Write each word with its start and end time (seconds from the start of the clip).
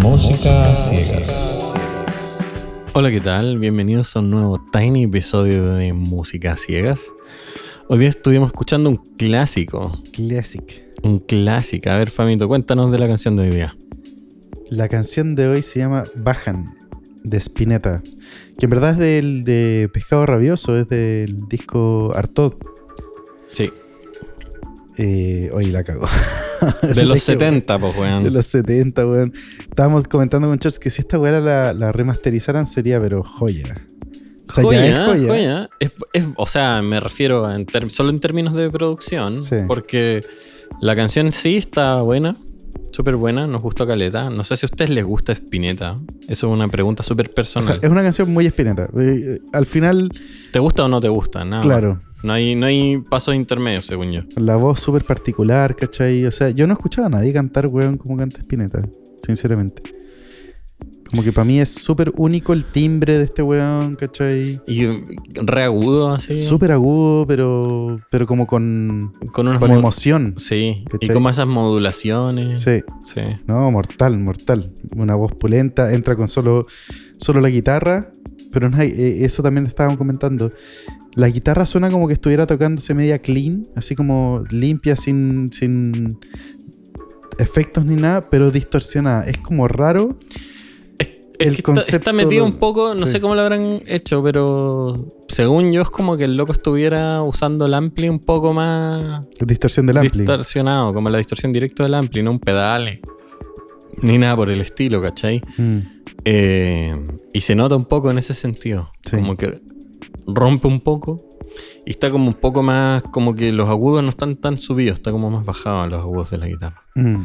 Música 0.00 0.74
ciegas. 0.76 1.72
Hola, 2.92 3.10
¿qué 3.10 3.20
tal? 3.20 3.58
Bienvenidos 3.58 4.14
a 4.14 4.20
un 4.20 4.30
nuevo 4.30 4.64
tiny 4.72 5.04
episodio 5.04 5.74
de 5.74 5.92
Música 5.92 6.56
Ciegas. 6.56 7.00
Hoy 7.88 7.98
día 7.98 8.08
estuvimos 8.08 8.48
escuchando 8.48 8.90
un 8.90 8.98
clásico. 9.16 10.00
Classic. 10.12 10.84
Un 11.02 11.18
clásico. 11.18 11.90
A 11.90 11.96
ver, 11.96 12.10
Famito, 12.10 12.46
cuéntanos 12.46 12.92
de 12.92 12.98
la 13.00 13.08
canción 13.08 13.34
de 13.34 13.42
hoy 13.42 13.50
día. 13.50 13.76
La 14.70 14.88
canción 14.88 15.34
de 15.34 15.48
hoy 15.48 15.62
se 15.62 15.80
llama 15.80 16.04
Bajan, 16.14 16.76
de 17.24 17.38
Spinetta. 17.38 18.00
Que 18.58 18.66
en 18.66 18.70
verdad 18.70 18.92
es 18.92 18.98
del 18.98 19.42
de 19.42 19.90
Pescado 19.92 20.24
Rabioso, 20.26 20.78
es 20.78 20.88
del 20.88 21.48
disco 21.48 22.12
Artod. 22.14 22.54
Sí. 23.50 23.72
Eh, 24.98 25.50
la 25.70 25.84
cago. 25.84 26.06
De 26.82 26.94
los 27.04 27.14
Dije, 27.14 27.26
70, 27.32 27.78
pues, 27.78 27.96
weón, 27.96 28.24
De 28.24 28.30
los 28.30 28.46
70, 28.46 29.06
weón. 29.06 29.32
Estábamos 29.60 30.06
comentando 30.08 30.48
con 30.48 30.58
Church 30.58 30.76
que 30.78 30.90
si 30.90 31.00
esta 31.02 31.18
weá 31.18 31.40
la, 31.40 31.72
la 31.72 31.92
remasterizaran 31.92 32.66
sería, 32.66 33.00
pero 33.00 33.22
joya. 33.22 33.86
O 34.48 34.52
sea, 34.52 34.64
ya 34.70 34.86
es 34.86 35.06
joya. 35.08 35.28
joya. 35.28 35.70
Es- 35.80 35.94
es- 36.12 36.28
o 36.36 36.46
sea, 36.46 36.82
me 36.82 37.00
refiero 37.00 37.50
en 37.50 37.66
solo 37.90 38.10
en 38.10 38.20
términos 38.20 38.54
de 38.54 38.68
producción, 38.70 39.40
Sí. 39.42 39.56
porque 39.66 40.20
la 40.80 40.94
canción 40.94 41.26
en 41.26 41.32
sí 41.32 41.56
está 41.56 42.02
buena, 42.02 42.36
súper 42.92 43.16
buena, 43.16 43.46
nos 43.46 43.62
gustó 43.62 43.86
Caleta. 43.86 44.30
No 44.30 44.44
sé 44.44 44.56
si 44.56 44.66
a 44.66 44.68
ustedes 44.68 44.90
les 44.90 45.04
gusta 45.04 45.32
Spinetta. 45.32 45.98
Eso 46.28 46.50
es 46.52 46.56
una 46.58 46.68
pregunta 46.68 47.02
súper 47.02 47.26
O 47.26 47.28
sea, 47.28 47.34
personal. 47.34 47.78
es 47.82 47.90
una 47.90 48.02
canción 48.02 48.30
muy 48.32 48.46
Spinetta. 48.46 48.88
Eh, 49.00 49.38
al 49.52 49.66
final, 49.66 50.10
¿Te 50.52 50.58
gusta 50.58 50.84
o 50.84 50.88
no 50.88 51.00
te 51.00 51.08
gusta? 51.08 51.44
Nada. 51.44 51.62
claro, 51.62 52.00
No 52.22 52.32
hay, 52.32 52.54
no 52.54 52.66
hay 52.66 52.98
pasos 52.98 53.34
intermedios, 53.34 53.86
según 53.86 54.12
yo. 54.12 54.20
la 54.36 54.56
voz 54.56 54.80
súper 54.80 55.04
particular, 55.04 55.74
¿cachai? 55.76 56.24
O 56.26 56.30
sea, 56.32 56.50
yo 56.50 56.66
no 56.66 56.74
escuchaba 56.74 57.06
a 57.06 57.10
nadie 57.10 57.32
cantar, 57.32 57.66
weón, 57.68 57.96
como 57.98 58.16
canta 58.16 58.38
Spinetta, 58.40 58.80
sinceramente. 59.24 59.82
Como 61.12 61.22
que 61.22 61.30
para 61.30 61.44
mí 61.44 61.60
es 61.60 61.68
súper 61.68 62.10
único 62.16 62.54
el 62.54 62.64
timbre 62.64 63.18
de 63.18 63.24
este 63.24 63.42
weón, 63.42 63.96
¿cachai? 63.96 64.60
Y 64.66 64.86
reagudo, 65.34 66.10
así. 66.10 66.34
Súper 66.34 66.72
agudo, 66.72 67.26
pero, 67.26 68.00
pero 68.10 68.26
como 68.26 68.46
con, 68.46 69.12
con 69.30 69.46
unas 69.46 69.60
con 69.60 69.70
emoción. 69.72 70.34
Sí. 70.38 70.84
Y 71.00 71.08
como 71.08 71.28
esas 71.28 71.46
modulaciones. 71.46 72.60
Sí. 72.60 72.80
Sí. 73.04 73.20
No, 73.46 73.70
mortal, 73.70 74.18
mortal. 74.18 74.72
Una 74.96 75.14
voz 75.14 75.32
pulenta, 75.34 75.92
entra 75.92 76.16
con 76.16 76.28
solo, 76.28 76.66
solo 77.18 77.42
la 77.42 77.50
guitarra, 77.50 78.10
pero 78.50 78.70
no 78.70 78.78
hay- 78.78 78.92
eh, 78.96 79.24
eso 79.26 79.42
también 79.42 79.66
estaban 79.66 79.98
comentando. 79.98 80.50
La 81.14 81.28
guitarra 81.28 81.66
suena 81.66 81.90
como 81.90 82.06
que 82.08 82.14
estuviera 82.14 82.46
tocándose 82.46 82.94
media 82.94 83.18
clean, 83.18 83.68
así 83.76 83.94
como 83.94 84.44
limpia, 84.48 84.96
sin, 84.96 85.52
sin 85.52 86.18
efectos 87.38 87.84
ni 87.84 87.96
nada, 87.96 88.22
pero 88.30 88.50
distorsionada. 88.50 89.26
Es 89.26 89.36
como 89.36 89.68
raro. 89.68 90.16
El 91.42 91.50
que 91.54 91.60
está, 91.60 91.62
concepto 91.72 91.96
está 91.96 92.12
metido 92.12 92.44
un 92.44 92.52
poco, 92.54 92.94
no 92.94 93.06
sí. 93.06 93.12
sé 93.12 93.20
cómo 93.20 93.34
lo 93.34 93.42
habrán 93.42 93.82
hecho, 93.86 94.22
pero 94.22 95.06
según 95.28 95.72
yo 95.72 95.82
es 95.82 95.90
como 95.90 96.16
que 96.16 96.24
el 96.24 96.36
loco 96.36 96.52
estuviera 96.52 97.22
usando 97.22 97.66
el 97.66 97.74
ampli 97.74 98.08
un 98.08 98.18
poco 98.20 98.52
más 98.52 99.26
Distorsión 99.40 99.86
del 99.86 99.98
ampli. 99.98 100.20
distorsionado, 100.20 100.92
como 100.94 101.08
la 101.10 101.18
distorsión 101.18 101.52
directa 101.52 101.82
del 101.84 101.94
ampli, 101.94 102.22
no 102.22 102.30
un 102.32 102.38
pedal 102.40 103.00
ni 104.00 104.18
nada 104.18 104.36
por 104.36 104.50
el 104.50 104.60
estilo, 104.60 105.00
¿cachai? 105.02 105.42
Mm, 105.58 105.78
Eh, 106.24 106.94
y 107.32 107.40
se 107.40 107.54
nota 107.56 107.74
un 107.76 107.84
poco 107.84 108.10
en 108.10 108.18
ese 108.18 108.32
sentido. 108.34 108.90
Sí. 109.04 109.16
Como 109.16 109.36
que 109.36 109.60
rompe 110.26 110.68
un 110.68 110.78
poco. 110.80 111.20
Y 111.84 111.90
está 111.90 112.10
como 112.10 112.28
un 112.28 112.34
poco 112.34 112.62
más. 112.62 113.02
Como 113.10 113.34
que 113.34 113.50
los 113.52 113.68
agudos 113.68 114.02
no 114.04 114.10
están 114.10 114.36
tan 114.36 114.56
subidos. 114.56 114.98
Está 114.98 115.10
como 115.10 115.30
más 115.30 115.44
bajado 115.44 115.86
los 115.88 116.00
agudos 116.00 116.30
de 116.30 116.38
la 116.38 116.46
guitarra. 116.46 116.82
mm. 116.94 117.24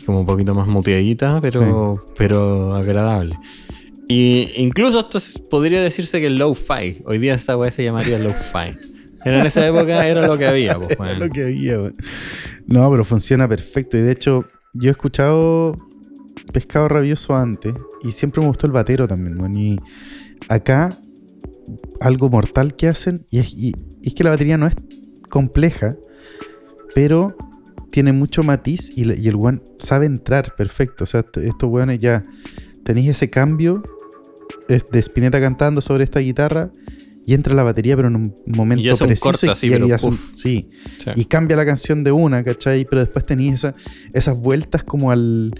Así 0.00 0.06
como 0.06 0.20
un 0.20 0.26
poquito 0.26 0.54
más 0.54 0.66
muteadita, 0.66 1.42
pero, 1.42 2.02
pero 2.16 2.74
agradable. 2.74 3.38
Y 4.08 4.48
incluso 4.56 5.00
esto 5.00 5.18
es- 5.18 5.38
podría 5.38 5.82
decirse 5.82 6.20
que 6.20 6.26
es 6.28 6.32
low-fi. 6.32 7.02
Hoy 7.04 7.18
día 7.18 7.34
esta 7.34 7.54
weá 7.54 7.70
se 7.70 7.84
llamaría 7.84 8.18
low-fi. 8.18 8.74
Pero 9.22 9.40
en 9.40 9.46
esa 9.46 9.66
época 9.66 10.06
era 10.06 10.26
lo 10.26 10.38
que 10.38 10.46
había, 10.46 10.76
pues, 10.78 10.92
Era 10.92 11.02
weón. 11.04 11.18
lo 11.18 11.28
que 11.28 11.44
había, 11.44 11.78
weón. 11.78 11.94
No, 12.66 12.90
pero 12.90 13.04
funciona 13.04 13.46
perfecto. 13.46 13.98
Y 13.98 14.00
de 14.00 14.12
hecho, 14.12 14.46
yo 14.72 14.88
he 14.88 14.92
escuchado 14.92 15.76
Pescado 16.50 16.88
Rabioso 16.88 17.36
antes 17.36 17.74
y 18.02 18.12
siempre 18.12 18.40
me 18.40 18.48
gustó 18.48 18.66
el 18.66 18.72
batero 18.72 19.06
también, 19.06 19.38
weón. 19.38 19.54
Y 19.54 19.78
acá, 20.48 20.98
algo 22.00 22.30
mortal 22.30 22.74
que 22.74 22.88
hacen, 22.88 23.26
y 23.30 23.38
es, 23.40 23.52
y- 23.52 23.74
y 24.00 24.08
es 24.08 24.14
que 24.14 24.24
la 24.24 24.30
batería 24.30 24.56
no 24.56 24.66
es 24.66 24.74
compleja, 25.28 25.96
pero 26.94 27.36
tiene 27.90 28.12
mucho 28.12 28.42
matiz 28.42 28.90
y, 28.96 29.02
el 29.28 29.36
weón 29.36 29.62
sabe 29.78 30.06
entrar 30.06 30.54
perfecto. 30.56 31.04
O 31.04 31.06
sea, 31.06 31.20
est- 31.20 31.36
estos 31.38 31.70
weones 31.70 31.98
ya 31.98 32.22
tenéis 32.84 33.08
ese 33.10 33.30
cambio 33.30 33.82
de 34.68 34.98
Spinetta 35.00 35.40
cantando 35.40 35.80
sobre 35.80 36.04
esta 36.04 36.20
guitarra. 36.20 36.70
Y 37.26 37.34
entra 37.34 37.54
la 37.54 37.62
batería, 37.62 37.94
pero 37.96 38.08
en 38.08 38.16
un 38.16 38.34
momento 38.46 38.84
Y 38.84 38.88
hace 38.88 39.04
un 39.04 39.08
preciso. 39.08 39.24
corte 39.30 39.46
y- 39.46 39.50
así, 39.50 39.66
y 39.66 39.70
pero 39.70 39.94
hace 39.94 40.06
un- 40.06 40.16
puf. 40.16 40.30
sí, 40.34 40.70
Sí. 40.98 41.10
y 41.14 41.24
cambia 41.26 41.56
la 41.56 41.64
canción 41.66 42.02
de 42.02 42.10
una, 42.10 42.42
¿cachai? 42.42 42.84
Pero 42.88 43.00
después 43.02 43.24
esa- 43.54 43.74
esas 44.12 44.36
vueltas 44.36 44.82
como 44.82 45.12
al, 45.12 45.52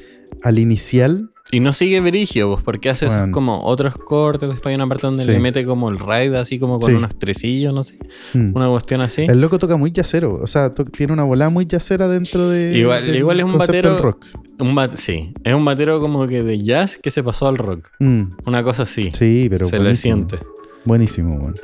al 0.42 0.58
inicial. 0.58 1.30
Y 1.52 1.58
no 1.58 1.72
sigue 1.72 2.00
Verigio, 2.00 2.48
pues, 2.52 2.62
porque 2.62 2.90
hace 2.90 3.06
esos 3.06 3.18
Bueno. 3.18 3.32
como 3.32 3.64
otros 3.64 3.94
cortes. 3.96 4.48
Después 4.48 4.70
hay 4.70 4.76
una 4.76 4.86
parte 4.86 5.08
donde 5.08 5.24
Sí. 5.24 5.30
le 5.30 5.40
mete 5.40 5.64
como 5.64 5.88
el 5.88 5.98
raid, 5.98 6.32
así 6.34 6.60
como 6.60 6.78
con 6.78 6.90
Sí. 6.92 6.96
unos 6.96 7.18
tresillos, 7.18 7.74
no 7.74 7.82
sé. 7.82 7.98
Mm. 8.34 8.52
Una 8.54 8.68
cuestión 8.68 9.00
así. 9.00 9.22
El 9.22 9.40
loco 9.40 9.58
toca 9.58 9.76
muy 9.76 9.90
yacero, 9.90 10.34
o 10.40 10.46
sea, 10.46 10.72
tiene 10.72 11.12
una 11.12 11.24
volada 11.24 11.50
muy 11.50 11.66
yacera 11.66 12.06
dentro 12.06 12.48
de. 12.48 12.78
Igual- 12.78 13.04
del 13.04 13.16
igual 13.16 13.40
es 13.40 13.46
un 13.46 13.58
batero- 13.58 13.98
rock. 13.98 14.26
Un 14.60 14.76
bat- 14.76 14.94
sí, 14.94 15.34
es 15.42 15.52
un 15.54 15.64
batero 15.64 16.00
como 16.00 16.28
que 16.28 16.44
de 16.44 16.58
jazz 16.62 16.98
que 17.02 17.10
se 17.10 17.24
pasó 17.24 17.48
al 17.48 17.58
rock. 17.58 17.88
Mm, 17.98 18.22
Una 18.46 18.62
cosa 18.62 18.84
así. 18.84 19.10
Sí, 19.12 19.48
pero. 19.50 19.66
se 19.66 19.72
le 19.76 19.82
buenísimo. 19.82 20.14
siente. 20.28 20.38
Buenísimo, 20.84 21.34
weón. 21.34 21.56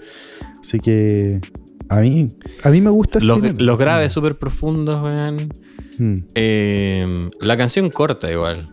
Así 0.60 0.80
que. 0.80 1.40
A 1.88 2.00
mí, 2.00 2.32
a 2.64 2.70
mí 2.70 2.80
me 2.80 2.90
gusta 2.90 3.20
Los, 3.20 3.40
los 3.60 3.78
graves 3.78 4.12
súper 4.12 4.36
profundos, 4.36 5.02
weón. 5.02 5.48
Mm, 5.98 6.16
Eh, 6.34 7.28
la 7.40 7.56
canción 7.56 7.90
corta 7.90 8.30
igual. 8.30 8.68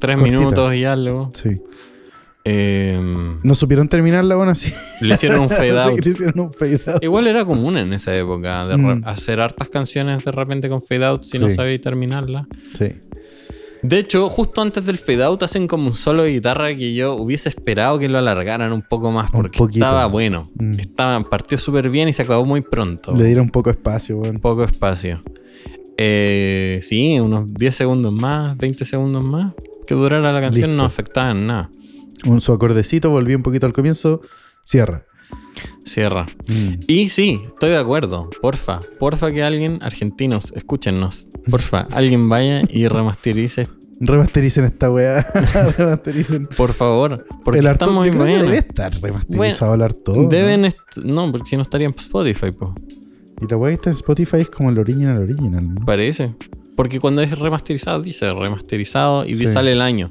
Tres 0.00 0.16
Cortita. 0.16 0.38
minutos 0.38 0.74
y 0.74 0.84
algo. 0.84 1.30
sí. 1.34 1.56
Eh, 2.44 2.98
No 3.42 3.54
supieron 3.54 3.88
terminarla, 3.88 4.34
bueno, 4.34 4.52
así. 4.52 4.72
le 5.02 5.14
hicieron 5.14 5.40
un 5.40 5.50
fade 5.50 5.78
out. 5.78 5.94
que 5.96 6.00
le 6.02 6.10
hicieron 6.10 6.40
un 6.40 6.52
fade 6.52 6.80
out. 6.86 7.02
Igual 7.04 7.26
era 7.26 7.44
común 7.44 7.76
en 7.76 7.92
esa 7.92 8.16
época 8.16 8.66
de 8.66 8.76
re- 8.76 8.94
Mm. 8.96 9.02
hacer 9.04 9.40
hartas 9.40 9.68
canciones 9.68 10.24
de 10.24 10.30
repente 10.32 10.68
con 10.70 10.80
fade 10.80 11.04
out 11.04 11.22
si 11.22 11.38
no 11.38 11.50
sabía 11.50 11.78
terminarla. 11.80 12.46
Sí. 12.78 12.92
De 13.82 13.98
hecho, 13.98 14.28
justo 14.28 14.60
antes 14.60 14.84
del 14.86 14.98
fade 14.98 15.24
out 15.24 15.42
hacen 15.42 15.66
como 15.66 15.86
un 15.86 15.92
solo 15.94 16.24
de 16.24 16.32
guitarra 16.32 16.74
que 16.74 16.94
yo 16.94 17.14
hubiese 17.14 17.48
esperado 17.48 17.98
que 17.98 18.08
lo 18.08 18.18
alargaran 18.18 18.72
un 18.72 18.82
poco 18.82 19.10
más 19.10 19.30
porque 19.30 19.62
estaba 19.62 20.06
bueno. 20.06 20.48
Mm. 20.54 20.78
Estaba, 20.78 21.22
partió 21.28 21.56
súper 21.56 21.88
bien 21.88 22.08
y 22.08 22.12
se 22.12 22.22
acabó 22.22 22.44
muy 22.44 22.60
pronto. 22.60 23.14
Le 23.14 23.24
dieron 23.24 23.48
poco 23.48 23.70
espacio, 23.70 24.18
weón. 24.18 24.38
Poco 24.38 24.64
espacio. 24.64 25.22
Eh, 25.96 26.80
sí, 26.82 27.18
unos 27.20 27.52
10 27.52 27.74
segundos 27.74 28.12
más, 28.12 28.56
20 28.56 28.84
segundos 28.84 29.24
más. 29.24 29.52
Que 29.86 29.94
durara 29.94 30.32
la 30.32 30.40
canción 30.40 30.70
Listo. 30.70 30.82
no 30.82 30.86
afectaba 30.86 31.30
en 31.32 31.46
nada. 31.46 31.70
Un 32.26 32.40
su 32.40 32.52
acordecito, 32.52 33.10
volví 33.10 33.34
un 33.34 33.42
poquito 33.42 33.66
al 33.66 33.72
comienzo, 33.72 34.20
cierra. 34.62 35.06
Cierra. 35.84 36.26
Mm. 36.48 36.74
Y 36.86 37.08
sí, 37.08 37.40
estoy 37.46 37.70
de 37.70 37.78
acuerdo. 37.78 38.30
Porfa, 38.40 38.80
porfa 38.98 39.30
que 39.32 39.42
alguien, 39.42 39.78
argentinos, 39.82 40.52
escúchenos. 40.54 41.28
Porfa, 41.50 41.86
alguien 41.92 42.28
vaya 42.28 42.62
y 42.68 42.86
remasterice. 42.88 43.68
Remastericen 43.98 44.64
esta 44.64 44.90
weá. 44.90 45.22
Remastericen. 45.78 46.46
Por 46.46 46.72
favor. 46.72 47.26
Porque 47.44 47.58
el 47.60 47.66
Artod 47.66 47.92
muy 47.92 48.06
yo 48.06 48.12
creo 48.12 48.24
que 48.24 48.30
bueno. 48.30 48.44
debe 48.44 48.58
estar 48.58 48.92
remasterizado 49.00 49.74
el 49.74 49.82
Artod. 49.82 50.28
Deben. 50.30 50.64
est- 50.64 50.78
No, 51.04 51.30
porque 51.32 51.48
si 51.50 51.56
no 51.56 51.62
estaría 51.62 51.86
en 51.88 51.94
Spotify. 51.96 52.46
¿no? 52.60 52.74
Y 53.42 53.46
la 53.48 53.56
weá 53.56 53.70
que 53.72 53.74
está 53.76 53.90
en 53.90 53.96
Spotify 53.96 54.38
es 54.38 54.50
como 54.50 54.70
el 54.70 54.78
original 54.78 55.18
original. 55.22 55.74
¿no? 55.74 55.84
Parece. 55.84 56.34
Porque 56.76 56.98
cuando 57.00 57.20
es 57.20 57.36
remasterizado, 57.38 58.00
dice 58.00 58.32
remasterizado 58.32 59.26
y 59.26 59.34
Sí. 59.34 59.46
sale 59.46 59.72
el 59.72 59.82
año 59.82 60.10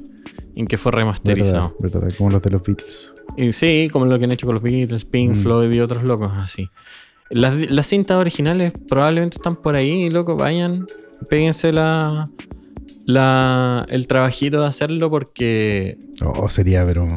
en 0.60 0.66
que 0.66 0.76
fue 0.78 0.92
remasterizado. 0.92 1.74
Verdad, 1.80 2.00
verdad, 2.00 2.16
como 2.16 2.30
los 2.30 2.42
de 2.42 2.50
los 2.50 2.62
Beatles. 2.62 3.12
Y 3.36 3.52
sí, 3.52 3.88
como 3.92 4.06
lo 4.06 4.18
que 4.18 4.24
han 4.26 4.30
hecho 4.32 4.46
con 4.46 4.54
los 4.54 4.62
Beatles, 4.62 5.04
Pink 5.04 5.32
Mm. 5.36 5.42
Floyd 5.42 5.70
y 5.72 5.80
otros 5.80 6.02
locos 6.04 6.32
así. 6.36 6.68
Las, 7.30 7.70
las 7.70 7.86
cintas 7.86 8.16
originales 8.18 8.72
probablemente 8.88 9.36
están 9.36 9.56
por 9.56 9.74
ahí, 9.76 10.10
loco, 10.10 10.36
vayan, 10.36 10.86
péguense 11.28 11.72
la, 11.72 12.28
la, 13.06 13.86
el 13.88 14.06
trabajito 14.06 14.60
de 14.60 14.66
hacerlo 14.66 15.10
porque 15.10 15.96
Oh, 16.22 16.48
sería, 16.48 16.84
pero. 16.86 17.08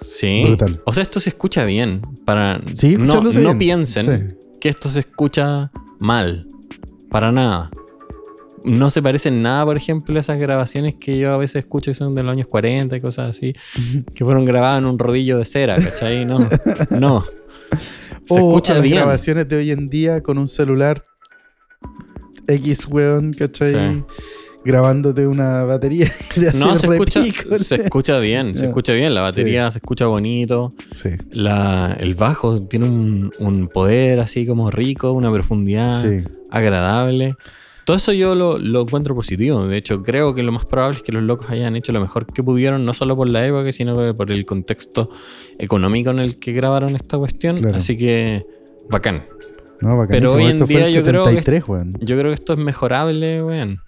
sí. 0.00 0.44
Brutal. 0.46 0.80
O 0.86 0.92
sea, 0.92 1.02
esto 1.02 1.20
se 1.20 1.30
escucha 1.30 1.64
bien. 1.64 2.02
Para, 2.24 2.60
Sigue 2.72 2.98
no, 2.98 3.20
no 3.20 3.30
bien. 3.30 3.58
piensen 3.58 4.02
Sí. 4.30 4.36
que 4.60 4.68
esto 4.68 4.88
se 4.88 5.00
escucha 5.00 5.70
mal. 5.98 6.46
Para 7.10 7.32
nada. 7.32 7.70
No 8.64 8.90
se 8.90 9.02
parecen 9.02 9.42
nada, 9.42 9.64
por 9.64 9.76
ejemplo, 9.76 10.16
a 10.16 10.20
esas 10.20 10.38
grabaciones 10.38 10.94
que 10.94 11.18
yo 11.18 11.32
a 11.32 11.36
veces 11.36 11.56
escucho 11.64 11.90
que 11.90 11.94
son 11.94 12.14
de 12.14 12.22
los 12.22 12.32
años 12.32 12.46
40 12.48 12.96
y 12.96 13.00
cosas 13.00 13.28
así, 13.30 13.54
que 14.14 14.24
fueron 14.24 14.44
grabadas 14.44 14.78
en 14.80 14.86
un 14.86 14.98
rodillo 14.98 15.38
de 15.38 15.44
cera, 15.44 15.76
¿cachai? 15.76 16.24
No, 16.24 16.38
no. 16.90 17.24
Se 18.26 18.34
O 18.34 18.38
escucha 18.38 18.72
a 18.72 18.76
las 18.76 18.82
bien. 18.84 18.96
grabaciones 18.96 19.48
de 19.48 19.56
hoy 19.56 19.70
en 19.70 19.88
día 19.88 20.22
con 20.22 20.36
un 20.38 20.48
celular 20.48 21.02
X, 22.46 22.86
weón, 22.88 23.32
¿cachai? 23.32 23.72
Sí. 23.72 24.02
Grabándote 24.64 25.26
una 25.26 25.62
batería 25.62 26.10
de 26.36 26.48
hacer 26.48 26.60
No, 26.60 26.76
se 26.76 26.86
escucha, 26.88 27.22
se 27.56 27.74
escucha 27.76 28.18
bien, 28.18 28.54
se 28.56 28.62
Ya. 28.62 28.68
escucha 28.68 28.92
bien. 28.92 29.14
La 29.14 29.22
batería 29.22 29.70
se 29.70 29.78
escucha 29.78 30.06
bonito. 30.06 30.72
Sí, 30.94 31.10
La, 31.30 31.96
el 31.98 32.14
bajo 32.14 32.60
tiene 32.66 32.86
un, 32.86 33.32
un 33.38 33.68
poder 33.68 34.20
así 34.20 34.46
como 34.46 34.70
rico, 34.70 35.12
una 35.12 35.32
profundidad 35.32 36.02
sí. 36.02 36.24
agradable. 36.50 37.36
Todo 37.88 37.96
eso 37.96 38.12
yo 38.12 38.34
lo, 38.34 38.58
lo 38.58 38.82
encuentro 38.82 39.14
positivo. 39.14 39.66
De 39.66 39.78
hecho, 39.78 40.02
creo 40.02 40.34
que 40.34 40.42
lo 40.42 40.52
más 40.52 40.66
probable 40.66 40.98
es 40.98 41.02
que 41.02 41.10
los 41.10 41.22
locos 41.22 41.48
hayan 41.48 41.74
hecho 41.74 41.90
lo 41.90 42.02
mejor 42.02 42.26
que 42.26 42.42
pudieron, 42.42 42.84
no 42.84 42.92
solo 42.92 43.16
por 43.16 43.30
la 43.30 43.46
época, 43.46 43.72
sino 43.72 44.14
por 44.14 44.30
el 44.30 44.44
contexto 44.44 45.08
económico 45.58 46.10
en 46.10 46.18
el 46.18 46.38
que 46.38 46.52
grabaron 46.52 46.94
esta 46.96 47.16
cuestión. 47.16 47.56
Claro. 47.56 47.78
Así 47.78 47.96
que, 47.96 48.44
bacán. 48.90 49.24
No, 49.80 49.88
Pero 49.88 49.96
bacanísimo. 49.96 50.32
hoy 50.34 50.44
en 50.50 50.66
día 50.66 50.90
yo 50.90 51.02
creo 51.02 51.24
que- 51.24 51.30
73, 51.36 51.66
weón. 51.66 51.94
Yo 52.00 52.18
creo 52.18 52.30
que 52.30 52.34
esto 52.34 52.52
es 52.52 52.58
mejorable, 52.58 53.42
weón. 53.42 53.80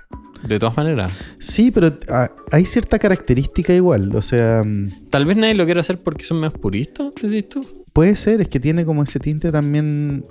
De 0.49 0.59
todas 0.59 0.79
maneras. 0.79 1.13
Sí, 1.39 1.71
pero 1.71 1.93
ah, 2.09 2.31
hay 2.53 2.65
cierta 2.65 2.99
característica 2.99 3.75
igual. 3.75 4.17
O 4.17 4.23
sea, 4.23 4.63
mm, 4.65 5.11
Tal 5.11 5.27
vez 5.27 5.37
nadie 5.37 5.55
lo 5.55 5.67
quiere 5.67 5.81
hacer 5.81 5.99
porque 5.99 6.25
son 6.25 6.39
más 6.41 6.55
puristas, 6.55 7.13
decís 7.21 7.51
tú. 7.51 7.67
puede 7.93 8.17
ser, 8.17 8.41
es 8.41 8.49
que 8.49 8.59
tiene 8.61 8.87
como 8.87 9.03
ese 9.03 9.21
tinte 9.21 9.53
también. 9.53 10.25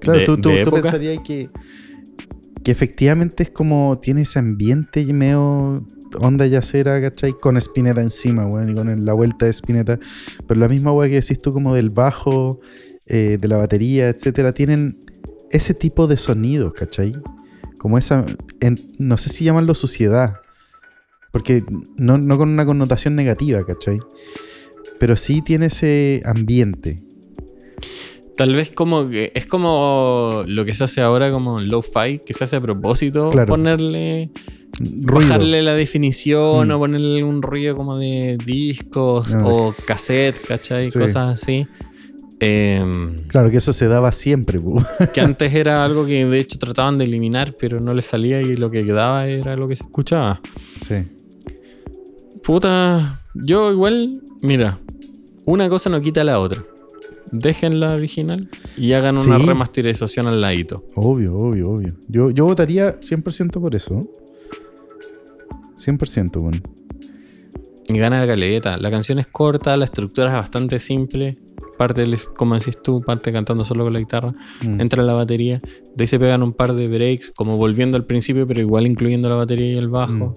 Claro, 0.00 0.18
De- 0.18 0.26
tú, 0.26 0.36
tú, 0.40 0.50
tú 0.64 0.70
pensarías 0.72 1.22
que, 1.24 1.48
que 2.66 2.72
efectivamente 2.72 3.44
es 3.44 3.50
como 3.50 4.00
tiene 4.02 4.22
ese 4.22 4.40
ambiente 4.40 5.04
medio 5.12 5.86
onda 6.18 6.48
yacera, 6.48 7.00
¿cachai? 7.00 7.32
Con 7.32 7.56
Spinetta 7.58 8.02
encima, 8.02 8.44
weón, 8.44 8.70
y 8.70 8.74
con 8.74 9.04
la 9.04 9.12
vuelta 9.12 9.46
de 9.46 9.52
Spinetta. 9.52 10.00
Pero 10.48 10.58
la 10.58 10.66
misma 10.66 10.90
weá 10.90 11.08
que 11.08 11.20
decís 11.20 11.38
tú, 11.38 11.52
como 11.52 11.76
del 11.76 11.90
bajo, 11.90 12.58
eh, 13.06 13.38
de 13.40 13.46
la 13.46 13.56
batería, 13.56 14.08
etcétera, 14.08 14.50
tienen 14.50 14.98
ese 15.52 15.74
tipo 15.74 16.08
de 16.08 16.16
sonidos, 16.16 16.74
¿cachai? 16.74 17.14
Como 17.78 17.98
esa. 17.98 18.26
no 18.98 19.16
sé 19.16 19.28
si 19.28 19.44
llamarlo 19.44 19.76
suciedad. 19.76 20.40
Porque 21.30 21.62
no, 21.96 22.18
no 22.18 22.36
con 22.36 22.48
una 22.48 22.66
connotación 22.66 23.14
negativa, 23.14 23.64
¿cachai? 23.64 24.00
Pero 24.98 25.14
sí 25.14 25.40
tiene 25.40 25.66
ese 25.66 26.20
ambiente. 26.24 27.05
Tal 28.36 28.54
vez 28.54 28.70
como 28.70 29.08
que 29.08 29.32
es 29.34 29.46
como 29.46 30.44
lo 30.46 30.64
que 30.64 30.74
se 30.74 30.84
hace 30.84 31.00
ahora 31.00 31.30
como 31.30 31.58
low-fi, 31.60 32.20
que 32.24 32.34
se 32.34 32.44
hace 32.44 32.56
a 32.56 32.60
propósito, 32.60 33.30
Claro. 33.30 33.46
ponerle, 33.48 34.30
Ruido. 34.78 35.20
bajarle 35.30 35.62
la 35.62 35.74
definición 35.74 36.68
Mm. 36.68 36.70
o 36.72 36.78
ponerle 36.78 37.24
un 37.24 37.40
ruido 37.40 37.74
como 37.76 37.96
de 37.96 38.36
discos 38.44 39.34
Ah. 39.34 39.42
o 39.46 39.72
cassette, 39.86 40.36
¿cachai? 40.46 40.90
Sí. 40.90 40.98
Cosas 40.98 41.40
así. 41.42 41.66
Em, 42.38 43.22
Claro 43.28 43.50
que 43.50 43.56
eso 43.56 43.72
se 43.72 43.86
daba 43.88 44.12
siempre, 44.12 44.60
pu. 44.60 44.76
que 45.14 45.22
antes 45.22 45.54
era 45.54 45.82
algo 45.86 46.04
que 46.04 46.26
de 46.26 46.38
hecho 46.38 46.58
trataban 46.58 46.98
de 46.98 47.04
eliminar, 47.06 47.54
pero 47.58 47.80
no 47.80 47.94
les 47.94 48.04
salía 48.04 48.42
y 48.42 48.56
lo 48.56 48.70
que 48.70 48.84
quedaba 48.84 49.26
era 49.26 49.56
lo 49.56 49.66
que 49.66 49.76
se 49.76 49.84
escuchaba. 49.84 50.42
Sí. 50.86 50.96
Puta, 52.42 53.20
yo 53.34 53.72
igual, 53.72 54.20
mira, 54.42 54.78
una 55.46 55.68
cosa 55.70 55.88
no 55.90 56.00
quita 56.02 56.22
la 56.22 56.38
otra. 56.38 56.62
Dejen 57.32 57.80
la 57.80 57.94
original 57.94 58.48
y 58.76 58.92
hagan 58.92 59.16
una 59.18 59.38
Sí. 59.38 59.46
remasterización 59.46 60.26
al 60.26 60.40
ladito. 60.40 60.84
Obvio, 60.94 61.36
obvio, 61.36 61.70
obvio. 61.70 61.94
Yo, 62.08 62.30
yo 62.30 62.44
votaría 62.44 62.98
100% 63.00 63.60
por 63.60 63.74
eso. 63.74 64.08
100%, 65.78 66.40
bueno. 66.40 66.60
Y 67.88 67.98
gana 67.98 68.20
la 68.20 68.26
caleta. 68.26 68.76
La 68.78 68.90
canción 68.90 69.18
es 69.18 69.26
corta, 69.28 69.76
la 69.76 69.84
estructura 69.84 70.28
es 70.28 70.32
bastante 70.34 70.80
simple. 70.80 71.36
Parte, 71.78 72.00
del- 72.00 72.18
como 72.36 72.54
decís 72.58 72.78
tú, 72.82 73.02
parte 73.02 73.32
cantando 73.32 73.64
solo 73.64 73.84
con 73.84 73.92
la 73.92 73.98
guitarra. 73.98 74.32
Mm. 74.62 74.80
Entra 74.80 75.02
la 75.02 75.12
batería. 75.14 75.60
De 75.94 76.02
ahí 76.02 76.06
se 76.06 76.18
pegan 76.18 76.42
un 76.42 76.52
par 76.52 76.74
de 76.74 76.88
breaks, 76.88 77.32
como 77.36 77.56
volviendo 77.58 77.96
al 77.96 78.04
principio, 78.06 78.46
pero 78.46 78.60
igual 78.60 78.86
incluyendo 78.86 79.28
la 79.28 79.36
batería 79.36 79.72
y 79.74 79.76
el 79.76 79.88
bajo. 79.88 80.12
Mm. 80.12 80.34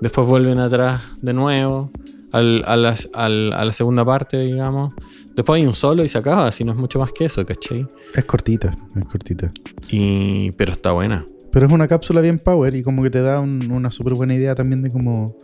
Después 0.00 0.26
vuelven 0.26 0.58
atrás 0.58 1.02
de 1.20 1.32
nuevo, 1.34 1.90
al- 2.32 2.64
a, 2.66 2.76
la, 2.76 2.96
al- 3.14 3.52
a 3.52 3.64
la 3.64 3.72
segunda 3.72 4.04
parte, 4.04 4.38
digamos. 4.40 4.94
Después 5.34 5.60
hay 5.60 5.66
un 5.66 5.74
solo 5.74 6.04
y 6.04 6.08
se 6.08 6.18
acaba, 6.18 6.50
si 6.52 6.62
no 6.64 6.72
es 6.72 6.78
mucho 6.78 6.98
más 6.98 7.12
que 7.12 7.24
eso, 7.24 7.44
¿cachai? 7.46 7.86
Es 8.14 8.24
cortita, 8.24 8.76
es 8.96 9.04
cortita. 9.06 9.50
Y, 9.90 10.50
pero 10.52 10.72
está 10.72 10.92
buena. 10.92 11.24
Pero 11.50 11.66
es 11.66 11.72
una 11.72 11.88
cápsula 11.88 12.20
bien 12.20 12.38
power 12.38 12.74
y 12.74 12.82
como 12.82 13.02
que 13.02 13.10
te 13.10 13.20
da 13.22 13.40
un- 13.40 13.70
una 13.72 13.90
súper 13.90 14.14
buena 14.14 14.34
idea 14.34 14.54
también 14.54 14.82
de 14.82 14.90
cómo... 14.90 15.36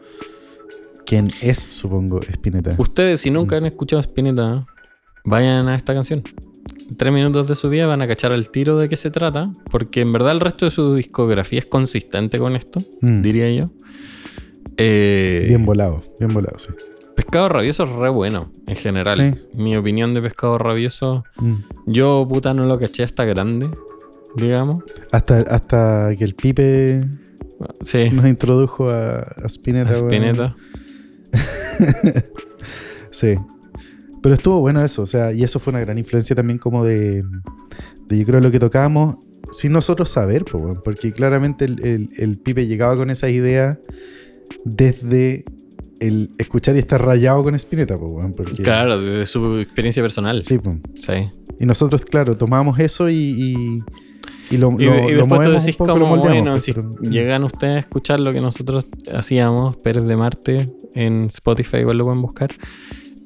¿Quién 1.06 1.32
es, 1.40 1.58
supongo, 1.58 2.20
Spinetta? 2.22 2.74
Ustedes, 2.76 3.22
si 3.22 3.30
nunca 3.30 3.56
han 3.56 3.64
escuchado 3.64 4.00
Spinetta, 4.02 4.66
vayan 5.24 5.68
a 5.68 5.74
esta 5.74 5.94
canción. 5.94 6.22
Tres 6.98 7.12
minutos 7.12 7.48
de 7.48 7.54
su 7.54 7.70
vida 7.70 7.86
van 7.86 8.02
a 8.02 8.06
cachar 8.06 8.32
al 8.32 8.50
tiro 8.50 8.76
de 8.78 8.88
qué 8.90 8.96
se 8.96 9.10
trata, 9.10 9.50
porque 9.70 10.02
en 10.02 10.12
verdad 10.12 10.32
el 10.32 10.40
resto 10.40 10.66
de 10.66 10.70
su 10.70 10.94
discografía 10.94 11.60
es 11.60 11.66
consistente 11.66 12.38
con 12.38 12.56
esto, 12.56 12.80
Mm. 13.00 13.22
diría 13.22 13.50
yo. 13.52 13.70
Eh, 14.76 15.46
Bien 15.48 15.64
volado, 15.64 16.02
bien 16.18 16.32
volado, 16.32 16.58
sí. 16.58 16.68
Pescado 17.18 17.48
Rabioso 17.48 17.82
es 17.82 17.90
re 17.90 18.08
bueno, 18.10 18.52
en 18.68 18.76
general. 18.76 19.42
Mi 19.52 19.76
opinión 19.76 20.14
de 20.14 20.22
Pescado 20.22 20.56
Rabioso, 20.56 21.24
Mm. 21.38 21.54
yo 21.86 22.24
puta 22.28 22.54
no 22.54 22.64
lo 22.66 22.78
caché 22.78 23.02
hasta 23.02 23.24
grande, 23.24 23.68
digamos. 24.36 24.84
Hasta, 25.10 25.38
hasta 25.40 26.10
que 26.16 26.22
el 26.24 26.34
Pipe 26.36 27.04
Sí, 27.82 28.10
nos 28.10 28.24
introdujo 28.26 28.88
a, 28.88 29.18
a 29.18 29.46
Spinetta. 29.46 29.90
a. 29.92 29.96
Spinetta. 29.96 30.56
Sí. 33.10 33.34
Pero 34.22 34.34
estuvo 34.36 34.60
bueno 34.60 34.84
eso, 34.84 35.02
o 35.02 35.06
sea, 35.08 35.32
y 35.32 35.42
eso 35.42 35.58
fue 35.58 35.72
una 35.72 35.80
gran 35.80 35.98
influencia 35.98 36.36
también 36.36 36.58
como 36.58 36.84
de, 36.84 37.24
de 38.06 38.18
yo 38.18 38.24
creo 38.26 38.38
lo 38.40 38.50
que 38.52 38.60
tocábamos 38.60 39.16
sin 39.50 39.72
nosotros 39.72 40.08
saber, 40.08 40.44
porque 40.84 41.12
claramente 41.12 41.64
el, 41.64 41.84
el- 41.84 42.10
el 42.16 42.38
Pipe 42.38 42.66
llegaba 42.68 42.94
con 42.96 43.10
esa 43.10 43.28
idea 43.28 43.78
desde 44.64 45.44
el 46.00 46.30
escuchar 46.38 46.76
y 46.76 46.78
estar 46.78 47.04
rayado 47.04 47.42
con 47.44 47.54
Spinetta, 47.56 47.98
po, 47.98 48.06
weón, 48.06 48.32
porque, 48.32 48.62
Claro, 48.62 49.00
desde 49.00 49.26
su 49.26 49.58
experiencia 49.58 50.02
personal. 50.02 50.42
Sí, 50.42 50.58
po. 50.58 50.76
Sí. 51.00 51.30
y 51.60 51.66
nosotros, 51.66 52.04
claro, 52.04 52.36
tomamos 52.36 52.78
eso 52.78 53.08
y, 53.08 53.14
y, 53.16 53.82
y 54.50 54.56
lo, 54.58 54.70
Y, 54.78 54.84
lo- 54.84 55.10
y 55.10 55.14
lo 55.14 55.18
después 55.26 55.40
tú 55.48 55.52
decís 55.52 55.76
poco, 55.76 55.92
como, 55.98 56.16
bueno, 56.18 56.52
pues, 56.52 56.64
si 56.64 56.72
pero- 56.72 56.90
llegan 57.02 57.42
ustedes 57.44 57.76
a 57.76 57.78
escuchar 57.80 58.20
lo 58.20 58.32
que 58.32 58.40
nosotros 58.40 58.86
hacíamos, 59.12 59.76
Pérez 59.78 60.04
de 60.04 60.16
Marte, 60.16 60.68
en 60.94 61.24
Spotify, 61.26 61.78
igual 61.78 61.98
lo 61.98 62.04
pueden 62.04 62.22
buscar, 62.22 62.50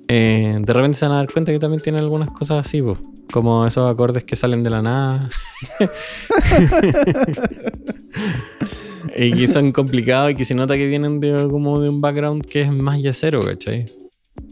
eh, 0.09 0.57
de 0.61 0.73
repente 0.73 0.99
se 0.99 1.05
van 1.07 1.15
a 1.15 1.19
dar 1.19 1.31
cuenta 1.33 1.53
que 1.53 1.59
también 1.59 1.83
tiene 1.83 1.99
algunas 1.99 2.31
cosas 2.31 2.67
así, 2.67 2.81
pues, 2.83 2.99
como 3.33 3.67
esos 3.67 3.91
acordes 3.91 4.25
que 4.25 4.37
salen 4.37 4.63
de 4.63 4.71
la 4.71 4.83
nada. 4.83 5.31
y 9.17 9.33
que 9.33 9.49
son 9.49 9.73
complicados 9.73 10.33
y 10.33 10.35
que 10.35 10.45
se 10.45 10.55
nota 10.55 10.77
que 10.77 10.87
vienen 10.87 11.21
de, 11.21 11.49
como 11.51 11.81
de 11.81 11.89
un 11.89 12.01
background 12.01 12.45
que 12.45 12.63
es 12.63 12.73
más 12.73 13.01
yacero, 13.01 13.45
¿cachai? 13.45 13.87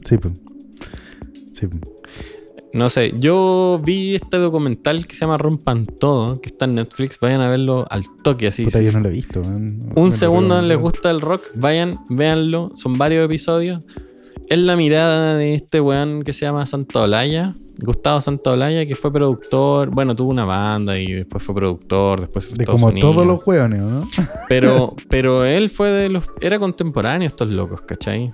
Sí, 0.04 0.18
po. 0.18 0.30
Sí. 1.52 1.68
No 2.72 2.88
sé, 2.88 3.12
yo 3.18 3.80
vi 3.84 4.14
este 4.14 4.36
documental 4.36 5.06
que 5.06 5.14
se 5.14 5.22
llama 5.22 5.38
Rompan 5.38 5.86
Todo, 5.86 6.40
que 6.40 6.50
está 6.50 6.66
en 6.66 6.76
Netflix, 6.76 7.18
vayan 7.18 7.40
a 7.40 7.48
verlo 7.48 7.84
al 7.90 8.04
toque 8.22 8.46
así. 8.46 8.64
Puta, 8.64 8.78
sí. 8.78 8.84
yo 8.84 8.92
no 8.92 9.00
lo 9.00 9.08
he 9.08 9.12
visto. 9.12 9.42
Un 9.42 10.12
segundo 10.12 10.62
les 10.62 10.78
gusta 10.78 11.10
el 11.10 11.20
rock, 11.20 11.48
vayan, 11.56 11.98
véanlo. 12.08 12.70
Son 12.76 12.96
varios 12.96 13.24
episodios. 13.24 13.84
Es 14.48 14.58
la 14.58 14.76
mirada 14.76 15.36
de 15.36 15.54
este 15.54 15.80
weón 15.80 16.22
que 16.22 16.32
se 16.32 16.42
llama 16.42 16.64
Santaolalla, 16.64 17.54
Gustavo 17.82 18.20
Santaolalla, 18.20 18.86
que 18.86 18.94
fue 18.94 19.12
productor. 19.12 19.90
Bueno, 19.90 20.14
tuvo 20.14 20.30
una 20.30 20.44
banda 20.44 20.98
y 20.98 21.12
después 21.12 21.42
fue 21.42 21.54
productor, 21.54 22.20
después 22.20 22.46
fue 22.46 22.56
De 22.56 22.62
Estados 22.64 22.80
como 22.80 22.92
Unidos. 22.92 23.10
todos 23.12 23.26
los 23.26 23.46
hueones, 23.46 23.80
¿no? 23.80 24.08
Pero, 24.48 24.94
pero 25.08 25.44
él 25.44 25.70
fue 25.70 25.90
de 25.90 26.08
los. 26.08 26.24
Era 26.40 26.58
contemporáneo 26.58 27.26
estos 27.26 27.48
locos, 27.50 27.82
¿cachai? 27.82 28.32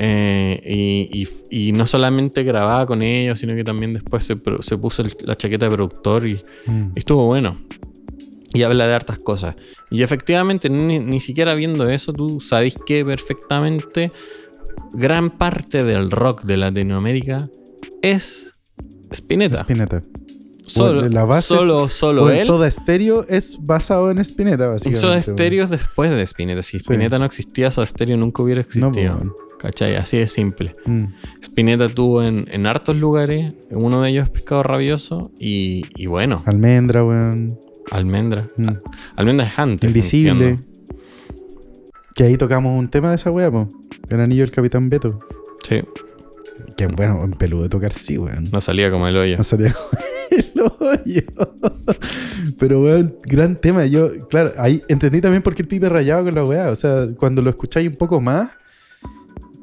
Eh, 0.00 0.60
y, 0.64 1.22
y- 1.50 1.68
y 1.68 1.72
no 1.72 1.84
solamente 1.86 2.44
grababa 2.44 2.86
con 2.86 3.02
ellos, 3.02 3.40
sino 3.40 3.54
que 3.56 3.64
también 3.64 3.94
después 3.94 4.24
se, 4.24 4.36
se 4.60 4.78
puso 4.78 5.02
el- 5.02 5.12
la 5.24 5.34
chaqueta 5.34 5.66
de 5.66 5.72
productor 5.74 6.26
y, 6.26 6.34
Mm. 6.66 6.92
y 6.94 6.98
estuvo 6.98 7.26
bueno. 7.26 7.56
Y 8.54 8.62
habla 8.62 8.86
de 8.86 8.94
hartas 8.94 9.18
cosas. 9.18 9.56
Y 9.90 10.02
efectivamente, 10.02 10.70
ni, 10.70 11.00
ni 11.00 11.20
siquiera 11.20 11.54
viendo 11.54 11.88
eso, 11.90 12.12
tú 12.12 12.40
sabes 12.40 12.76
que 12.86 13.04
perfectamente 13.04 14.12
gran 14.92 15.30
parte 15.30 15.82
del 15.84 16.10
rock 16.10 16.42
de 16.44 16.56
Latinoamérica 16.56 17.50
es 18.02 18.52
Spinetta. 19.12 19.58
Spinetta. 19.60 20.02
Solo, 20.66 21.08
la 21.08 21.24
base 21.24 21.54
es- 21.54 21.60
solo, 21.60 21.88
solo 21.88 22.24
O 22.24 22.30
el 22.30 22.38
él. 22.40 22.46
Soda 22.46 22.70
Stereo 22.70 23.24
es 23.26 23.58
basado 23.62 24.10
en 24.10 24.18
Spinetta, 24.18 24.68
básicamente. 24.68 25.00
Soda. 25.00 25.22
Stereo 25.22 25.64
es 25.64 25.70
después 25.70 26.10
de 26.10 26.20
Spinetta. 26.26 26.60
Si 26.62 26.76
Spinetta 26.76 27.18
no 27.18 27.24
existía, 27.24 27.70
Soda 27.70 27.86
Stereo 27.86 28.18
nunca 28.18 28.42
hubiera 28.42 28.60
No, 28.60 28.66
existido. 28.66 28.90
po, 28.92 28.98
weón. 29.22 29.32
¿Cachai? 29.58 29.96
Así 29.96 30.18
de 30.18 30.28
simple. 30.28 30.74
Mm. 30.84 31.04
Spinetta 31.42 31.88
tuvo 31.88 32.22
en, 32.22 32.46
en 32.52 32.66
hartos 32.66 32.96
lugares. 32.96 33.54
Uno 33.70 34.02
de 34.02 34.10
ellos 34.10 34.24
es 34.24 34.30
Pescado 34.30 34.62
Rabioso. 34.62 35.32
Y, 35.38 35.84
y 35.96 36.06
bueno, 36.06 36.42
Almendra, 36.46 37.02
weón. 37.02 37.58
Almendra. 37.90 38.46
Mm. 38.58 38.68
Almendra 39.16 39.46
es 39.46 39.58
antes. 39.58 39.88
Invisible. 39.88 40.30
entiendo. 40.50 40.62
Que 42.14 42.24
ahí 42.24 42.36
tocamos 42.36 42.78
un 42.78 42.88
tema 42.88 43.08
de 43.08 43.16
esa 43.16 43.30
wea, 43.30 43.50
po. 43.50 43.68
El 44.10 44.20
anillo 44.20 44.42
del 44.42 44.50
Capitán 44.52 44.90
Beto. 44.90 45.18
Sí, 45.66 45.80
Que 46.76 46.86
bueno, 46.86 47.24
en 47.24 47.32
peludo 47.32 47.64
de 47.64 47.68
tocar 47.68 47.92
sí, 47.92 48.18
weón. 48.18 48.48
no 48.52 48.60
salía 48.60 48.90
como 48.90 49.06
el 49.08 49.16
hoyo. 49.16 49.36
No 49.38 49.44
salía 49.44 49.74
el 50.30 50.46
hoyo. 50.80 51.22
Pero, 52.58 52.80
weón, 52.80 53.16
gran 53.24 53.56
tema. 53.56 53.86
Yo, 53.86 54.10
claro, 54.28 54.52
ahí 54.58 54.82
entendí 54.88 55.20
también 55.20 55.42
por 55.42 55.54
qué 55.54 55.62
el 55.62 55.68
pibe 55.68 55.88
rayaba 55.88 56.22
con 56.24 56.34
la 56.34 56.44
weá. 56.44 56.68
O 56.70 56.76
sea, 56.76 57.08
cuando 57.16 57.42
lo 57.42 57.50
escucháis 57.50 57.88
un 57.88 57.94
poco 57.96 58.20
más, 58.20 58.50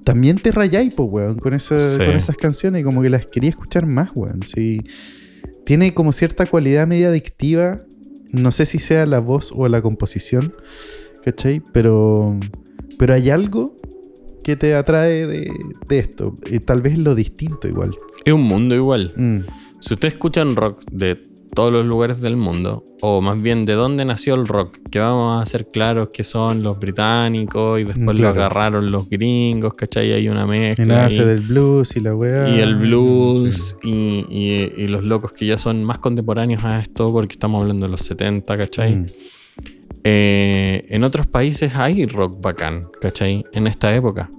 también 0.03 0.37
te 0.37 0.51
rayáis, 0.51 0.93
pues, 0.93 1.09
weón, 1.11 1.37
con, 1.37 1.59
Sí. 1.59 1.75
con 1.97 2.11
esas 2.11 2.37
canciones 2.37 2.81
y 2.81 2.83
como 2.83 3.01
que 3.01 3.09
las 3.09 3.25
quería 3.25 3.49
escuchar 3.49 3.85
más, 3.85 4.09
weón. 4.15 4.41
Sí. 4.43 4.81
Tiene 5.65 5.93
como 5.93 6.11
cierta 6.11 6.45
cualidad 6.45 6.87
media 6.87 7.09
adictiva. 7.09 7.81
No 8.31 8.51
sé 8.51 8.65
si 8.65 8.79
sea 8.79 9.05
la 9.05 9.19
voz 9.19 9.51
o 9.55 9.67
la 9.67 9.81
composición, 9.81 10.53
¿cachai? 11.23 11.61
Pero, 11.71 12.37
pero 12.99 13.13
hay 13.13 13.29
algo 13.29 13.75
que 14.45 14.55
te 14.55 14.75
atrae 14.75 15.25
de, 15.25 15.51
de 15.89 15.97
esto. 15.99 16.35
Y 16.51 16.59
tal 16.59 16.81
vez 16.83 16.97
lo 16.99 17.15
distinto 17.15 17.67
igual. 17.67 17.95
Es 18.23 18.31
un 18.33 18.43
mundo 18.43 18.75
igual. 18.75 19.11
Mm, 19.17 19.39
Si 19.79 19.93
ustedes 19.95 20.13
escuchan 20.13 20.55
rock 20.55 20.83
de 20.91 21.15
todos 21.55 21.71
los 21.71 21.85
lugares 21.85 22.21
del 22.21 22.37
mundo, 22.37 22.83
o 23.01 23.21
más 23.21 23.41
bien 23.41 23.65
de 23.65 23.73
dónde 23.73 24.03
nació 24.05 24.35
el 24.35 24.45
rock, 24.47 24.77
que 24.91 24.99
vamos 24.99 25.41
a 25.41 25.45
ser 25.45 25.71
claros 25.71 26.09
que 26.13 26.23
son 26.23 26.61
los 26.63 26.77
británicos 26.79 27.79
y 27.79 27.85
después 27.85 28.17
Claro. 28.17 28.21
lo 28.21 28.27
agarraron 28.29 28.91
los 28.91 29.09
gringos, 29.09 29.73
¿cachai? 29.73 30.11
Hay 30.13 30.27
una 30.29 30.43
y 30.43 30.47
mezcla. 30.47 30.85
nace 30.85 31.21
ahí. 31.21 31.25
del 31.27 31.39
blues 31.41 31.95
y 31.95 32.01
la 32.01 32.13
weá. 32.15 32.49
y 32.49 32.59
el 32.59 32.75
blues 32.75 33.75
Sí. 33.81 33.89
y, 33.89 34.25
y- 34.29 34.83
y 34.83 34.87
los 34.87 35.03
locos 35.03 35.31
que 35.31 35.45
ya 35.47 35.57
son 35.57 35.83
más 35.83 35.97
contemporáneos 35.99 36.63
a 36.65 36.79
esto, 36.79 37.11
porque 37.11 37.33
estamos 37.33 37.61
hablando 37.61 37.85
de 37.87 37.91
los 37.91 38.01
70, 38.01 38.57
¿cachai? 38.57 38.95
Mm, 38.97 39.05
Eh, 40.07 40.85
en 40.89 41.03
otros 41.03 41.25
países 41.25 41.75
hay 41.75 42.05
rock 42.05 42.39
bacán, 42.39 42.87
¿cachai? 43.01 43.43
En 43.53 43.65
esta 43.65 43.93
época, 43.95 44.29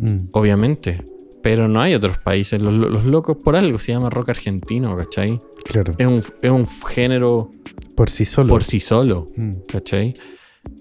mm. 0.00 0.28
obviamente. 0.32 1.04
Pero 1.42 1.68
no 1.68 1.82
hay 1.82 1.94
otros 1.94 2.16
países. 2.16 2.60
Los, 2.62 2.72
los 2.72 3.04
locos 3.04 3.36
por 3.36 3.54
algo 3.54 3.76
se 3.78 3.92
llama 3.92 4.08
rock 4.08 4.30
argentino, 4.30 4.96
¿cachai? 4.96 5.38
Claro. 5.66 5.94
Es 5.98 6.06
un, 6.06 6.22
es 6.40 6.50
un 6.50 6.66
género 6.66 7.50
Por 7.94 8.08
sí 8.08 8.24
solo. 8.24 8.48
por 8.48 8.64
sí 8.64 8.80
solo, 8.80 9.26
Mm, 9.36 9.52
¿cachai? 9.68 10.14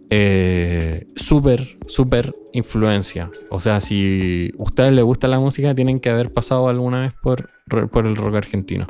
Eh, 0.09 1.05
súper, 1.15 1.77
súper 1.85 2.33
influencia. 2.53 3.29
O 3.49 3.59
sea, 3.59 3.81
si 3.81 4.51
a 4.57 4.63
ustedes 4.63 4.93
les 4.93 5.03
gusta 5.03 5.27
la 5.27 5.39
música, 5.39 5.75
tienen 5.75 5.99
que 5.99 6.09
haber 6.09 6.31
pasado 6.31 6.69
alguna 6.69 7.01
vez 7.01 7.13
por, 7.21 7.49
por 7.89 8.05
el 8.07 8.15
rock 8.15 8.35
argentino. 8.35 8.87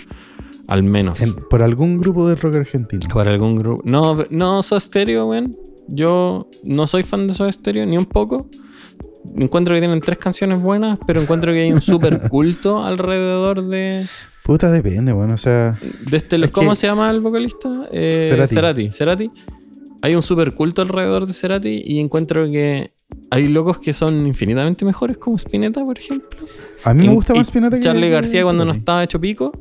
Al 0.67 0.83
menos. 0.83 1.21
en- 1.21 1.35
por 1.35 1.61
algún 1.61 1.97
grupo 1.97 2.27
de 2.27 2.35
rock 2.35 2.55
argentino. 2.55 3.01
Por 3.11 3.27
algún 3.27 3.55
grupo. 3.55 3.81
No, 3.85 4.17
no 4.29 4.63
Soda 4.63 4.79
Stereo, 4.79 5.27
weón. 5.27 5.55
Yo 5.87 6.49
no 6.63 6.87
soy 6.87 7.03
fan 7.03 7.27
de 7.27 7.33
Soda 7.33 7.51
Stereo 7.51 7.85
ni 7.85 7.97
un 7.97 8.05
poco. 8.05 8.47
Encuentro 9.37 9.73
que 9.73 9.79
tienen 9.81 10.01
tres 10.01 10.17
canciones 10.17 10.61
buenas, 10.61 10.99
pero 11.07 11.21
encuentro 11.21 11.51
que 11.51 11.61
hay 11.61 11.71
un 11.71 11.81
súper 11.81 12.19
culto 12.29 12.83
alrededor 12.83 13.65
de, 13.67 14.05
Puta, 14.43 14.69
depende, 14.71 15.13
bueno, 15.13 15.35
o 15.35 15.37
sea. 15.37 15.79
de 16.09 16.17
este. 16.17 16.35
Es 16.35 16.51
¿Cómo 16.51 16.71
que- 16.71 16.75
se 16.75 16.87
llama 16.87 17.09
el 17.09 17.21
vocalista? 17.21 17.87
Eh, 17.91 18.25
Cerati. 18.29 18.53
Cerati. 18.53 18.91
Cerati. 18.91 19.31
Hay 20.01 20.15
un 20.15 20.21
súper 20.21 20.53
culto 20.53 20.81
alrededor 20.81 21.25
de 21.25 21.31
Cerati 21.33 21.81
y 21.85 21.99
encuentro 21.99 22.45
que 22.51 22.91
hay 23.31 23.47
locos 23.47 23.79
que 23.79 23.93
son 23.93 24.27
infinitamente 24.27 24.83
mejores, 24.83 25.17
como 25.17 25.37
Spinetta, 25.37 25.81
por 25.85 25.97
ejemplo. 25.97 26.39
A 26.83 26.93
mí 26.93 27.07
me 27.07 27.13
gusta 27.13 27.33
más 27.33 27.47
Spinetta 27.47 27.77
que 27.77 27.81
Charlie 27.83 28.09
García 28.09 28.43
cuando 28.43 28.65
no 28.65 28.73
estaba 28.73 29.01
hecho 29.03 29.19
pico. 29.21 29.57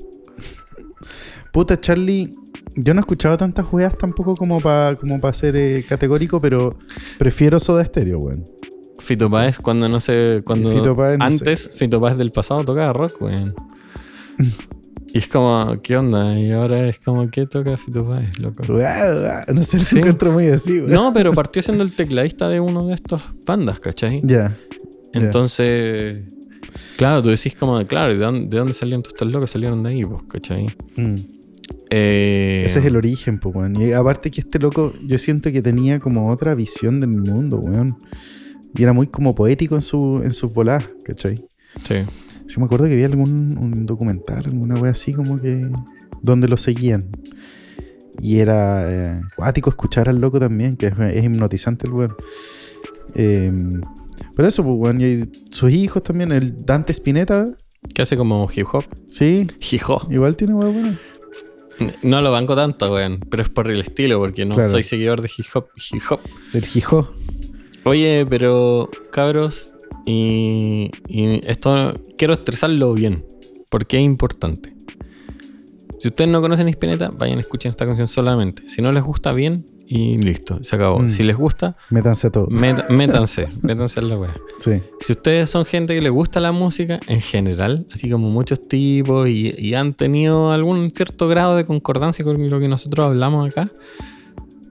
Puta, 1.52 1.80
Charlie. 1.80 2.34
Yo 2.74 2.94
no 2.94 3.00
he 3.00 3.02
escuchado 3.02 3.36
tantas 3.36 3.66
weas 3.72 3.96
tampoco 3.98 4.34
como 4.36 4.60
para 4.60 4.96
como 4.96 5.20
pa 5.20 5.32
ser 5.32 5.56
eh, 5.56 5.84
categórico, 5.88 6.40
pero 6.40 6.76
prefiero 7.18 7.58
Soda 7.60 7.84
Stereo, 7.84 8.18
weón. 8.18 8.44
Fito 8.98 9.28
Páez 9.30 9.58
cuando 9.58 9.88
no 9.88 9.98
sé, 10.00 10.42
cuando 10.44 10.70
Fito 10.72 10.94
Páez 10.96 11.18
no 11.18 11.24
antes 11.24 11.70
Fito 11.76 12.00
Páez 12.00 12.16
del 12.16 12.30
pasado 12.30 12.64
tocaba 12.64 12.92
rock, 12.92 13.20
weón. 13.22 13.54
y 15.12 15.18
es 15.18 15.26
como, 15.28 15.80
¿qué 15.82 15.96
onda? 15.96 16.38
Y 16.38 16.52
ahora 16.52 16.86
es 16.88 16.98
como, 17.00 17.28
¿qué 17.30 17.46
toca 17.46 17.76
Fito 17.76 18.04
Páez, 18.04 18.38
loco? 18.38 18.62
No 19.52 19.62
sé, 19.64 19.78
Sí. 19.78 19.96
lo 19.96 20.00
encuentro 20.02 20.32
muy 20.32 20.46
así, 20.48 20.78
weón. 20.80 20.90
No, 20.92 21.12
pero 21.12 21.32
partió 21.32 21.60
siendo 21.62 21.82
el 21.84 21.92
tecladista 21.92 22.48
de 22.48 22.60
uno 22.60 22.86
de 22.86 22.94
estos 22.94 23.22
bandas, 23.44 23.80
¿cachai? 23.80 24.20
Ya. 24.24 24.36
ya. 24.36 24.56
Entonces, 25.14 26.22
claro, 26.96 27.22
tú 27.22 27.30
decís 27.30 27.54
como, 27.54 27.84
claro, 27.86 28.12
¿de 28.12 28.18
dónde, 28.18 28.46
de 28.48 28.58
dónde 28.58 28.72
salieron 28.72 29.02
todos 29.02 29.14
estos 29.14 29.30
locos? 29.32 29.50
Salieron 29.50 29.82
de 29.82 29.90
ahí, 29.90 30.04
pues, 30.04 30.22
¿cachai? 30.28 30.66
Mm. 30.96 31.16
Eh, 31.90 32.62
Ese 32.64 32.78
es 32.78 32.84
el 32.86 32.96
origen, 32.96 33.38
pues, 33.38 33.54
weón. 33.54 33.76
Y 33.76 33.92
aparte 33.92 34.30
que 34.30 34.40
este 34.40 34.58
loco, 34.58 34.92
yo 35.04 35.18
siento 35.18 35.52
que 35.52 35.60
tenía 35.62 36.00
como 36.00 36.30
otra 36.30 36.54
visión 36.54 37.00
del 37.00 37.10
mundo, 37.10 37.58
weón. 37.58 37.98
Y 38.74 38.82
era 38.82 38.92
muy 38.92 39.06
como 39.06 39.34
poético 39.34 39.74
en, 39.74 39.82
su, 39.82 40.22
en 40.24 40.32
sus 40.32 40.52
voladas, 40.54 40.88
¿cachai? 41.04 41.44
Sí. 41.86 41.96
Sí, 42.46 42.58
me 42.58 42.64
acuerdo 42.64 42.86
que 42.86 42.96
vi 42.96 43.02
algún 43.02 43.56
un 43.58 43.86
documental, 43.86 44.44
alguna 44.46 44.76
wea 44.76 44.92
así 44.92 45.12
como 45.12 45.40
que. 45.40 45.68
donde 46.22 46.48
lo 46.48 46.56
seguían. 46.56 47.10
Y 48.20 48.38
era 48.38 48.84
eh, 49.16 49.20
cuático 49.36 49.70
escuchar 49.70 50.08
al 50.08 50.20
loco 50.20 50.38
también, 50.38 50.76
que 50.76 50.86
es, 50.86 50.98
es 50.98 51.24
hipnotizante 51.24 51.86
el 51.86 51.92
weón. 51.92 52.14
Eh, 53.14 53.52
pero 54.36 54.48
eso, 54.48 54.62
pues, 54.64 54.76
weón. 54.78 55.00
Y 55.00 55.30
sus 55.50 55.70
hijos 55.70 56.02
también, 56.02 56.32
el 56.32 56.64
Dante 56.64 56.92
Spinetta, 56.92 57.48
Que 57.94 58.02
hace 58.02 58.16
como 58.16 58.48
hip 58.54 58.66
hop. 58.72 58.84
sí, 59.06 59.48
Hip 59.70 59.82
hop. 59.88 60.10
igual 60.12 60.36
tiene 60.36 60.54
buena. 60.54 60.98
No 62.02 62.20
lo 62.22 62.30
banco 62.30 62.54
tanto, 62.54 62.92
weón. 62.92 63.18
Pero 63.30 63.42
es 63.42 63.48
por 63.48 63.70
el 63.70 63.80
estilo, 63.80 64.18
porque 64.18 64.44
no 64.44 64.54
Claro. 64.54 64.70
soy 64.70 64.82
seguidor 64.82 65.20
de 65.22 65.30
hip 65.36 65.46
hop. 65.54 65.66
Hip 65.92 66.02
hop. 66.10 66.20
El 66.54 66.64
Jijó. 66.64 67.10
Oye, 67.84 68.24
pero 68.28 68.88
cabros, 69.10 69.72
y, 70.06 70.90
y 71.08 71.40
esto 71.48 71.92
quiero 72.16 72.34
estresarlo 72.34 72.92
bien, 72.94 73.24
porque 73.70 73.96
es 73.98 74.04
importante. 74.04 74.72
Si 75.98 76.08
ustedes 76.08 76.30
no 76.30 76.40
conocen 76.40 76.68
Spinetta, 76.68 77.10
vayan, 77.10 77.40
escuchen 77.40 77.70
esta 77.70 77.84
canción 77.86 78.06
solamente. 78.06 78.68
Si 78.68 78.82
no 78.82 78.92
les 78.92 79.02
gusta, 79.02 79.32
bien, 79.32 79.66
y 79.86 80.16
listo, 80.18 80.58
se 80.62 80.76
acabó. 80.76 80.98
Mm. 81.00 81.10
Si 81.10 81.22
les 81.22 81.36
gusta, 81.36 81.76
Métanse 81.90 82.28
a 82.28 82.30
todo. 82.30 82.46
met- 82.48 82.88
métanse, 82.90 83.48
métanse 83.62 84.00
en 84.00 84.08
la 84.08 84.18
wea. 84.18 84.34
Sí. 84.58 84.80
Si 85.00 85.12
ustedes 85.12 85.50
son 85.50 85.64
gente 85.64 85.94
que 85.94 86.00
les 86.02 86.12
gusta 86.12 86.40
la 86.40 86.52
música 86.52 87.00
en 87.08 87.20
general, 87.20 87.86
así 87.92 88.08
como 88.10 88.30
muchos 88.30 88.66
tipos, 88.68 89.28
y, 89.28 89.54
y 89.58 89.74
han 89.74 89.94
tenido 89.94 90.52
algún 90.52 90.90
cierto 90.92 91.28
grado 91.28 91.56
de 91.56 91.64
concordancia 91.66 92.24
con 92.24 92.48
lo 92.50 92.58
que 92.60 92.68
nosotros 92.68 93.06
hablamos 93.06 93.48
acá, 93.48 93.70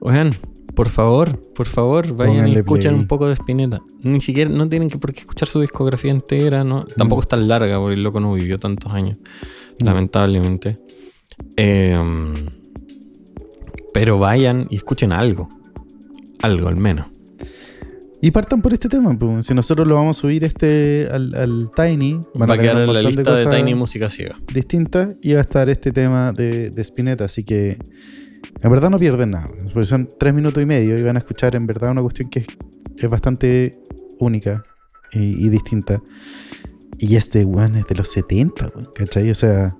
oigan, 0.00 0.34
por 0.74 0.88
favor, 0.88 1.38
por 1.52 1.66
favor, 1.66 2.16
vayan 2.16 2.48
y 2.48 2.54
escuchen 2.54 2.92
play. 2.92 3.00
un 3.02 3.06
poco 3.06 3.28
de 3.28 3.34
Spinetta. 3.34 3.80
Ni 4.02 4.20
siquiera, 4.22 4.50
no 4.50 4.68
tienen 4.68 4.88
que 4.88 4.96
por 4.98 5.12
qué 5.12 5.20
escuchar 5.20 5.46
su 5.46 5.60
discografía 5.60 6.10
entera, 6.10 6.64
¿no? 6.64 6.84
Tampoco 6.96 7.20
Mm. 7.20 7.24
es 7.24 7.28
tan 7.28 7.48
larga, 7.48 7.78
porque 7.78 7.94
el 7.94 8.02
loco 8.02 8.18
no 8.20 8.32
vivió 8.32 8.58
tantos 8.58 8.92
años, 8.92 9.18
Mm. 9.78 9.84
lamentablemente. 9.84 10.78
Em, 11.56 12.34
pero 13.92 14.18
vayan 14.18 14.66
y 14.70 14.76
escuchen 14.76 15.12
algo. 15.12 15.48
Algo 16.42 16.68
al 16.68 16.76
menos. 16.76 17.06
Y 18.24 18.30
partan 18.30 18.62
por 18.62 18.72
este 18.72 18.88
tema, 18.88 19.18
pues. 19.18 19.46
Si 19.46 19.52
nosotros 19.52 19.86
lo 19.88 19.96
vamos 19.96 20.16
a 20.16 20.20
subir 20.20 20.44
este 20.44 21.08
al, 21.10 21.34
al 21.34 21.70
Tiny, 21.74 22.20
van 22.34 22.48
Va 22.48 22.54
a 22.54 22.58
quedar 22.58 22.78
en 22.78 22.92
la 22.92 23.02
lista 23.02 23.34
de, 23.34 23.46
Tiny 23.46 23.74
Música 23.74 24.08
Ciega. 24.08 24.36
distintas 24.54 25.16
y 25.20 25.32
va 25.32 25.40
a 25.40 25.42
estar 25.42 25.68
este 25.68 25.90
tema 25.90 26.32
de, 26.32 26.70
de 26.70 26.82
Spinetta, 26.82 27.24
así 27.24 27.42
que 27.42 27.78
en 28.60 28.70
verdad 28.70 28.90
no 28.90 28.98
pierden 28.98 29.32
nada, 29.32 29.50
porque 29.72 29.86
son 29.86 30.08
tres 30.20 30.32
minutos 30.32 30.62
y 30.62 30.66
medio 30.66 30.96
y 30.96 31.02
van 31.02 31.16
a 31.16 31.18
escuchar 31.18 31.56
en 31.56 31.66
verdad 31.66 31.90
una 31.90 32.00
cuestión 32.00 32.30
que 32.30 32.40
es, 32.40 32.46
es 32.96 33.10
bastante 33.10 33.80
única 34.20 34.62
y, 35.10 35.44
y 35.44 35.48
distinta. 35.48 36.00
Y 36.98 37.16
este 37.16 37.44
weón 37.44 37.74
es 37.74 37.86
de 37.86 37.96
los 37.96 38.08
70, 38.08 38.70
weón, 38.72 38.88
¿cachai? 38.94 39.32
O 39.32 39.34
sea, 39.34 39.76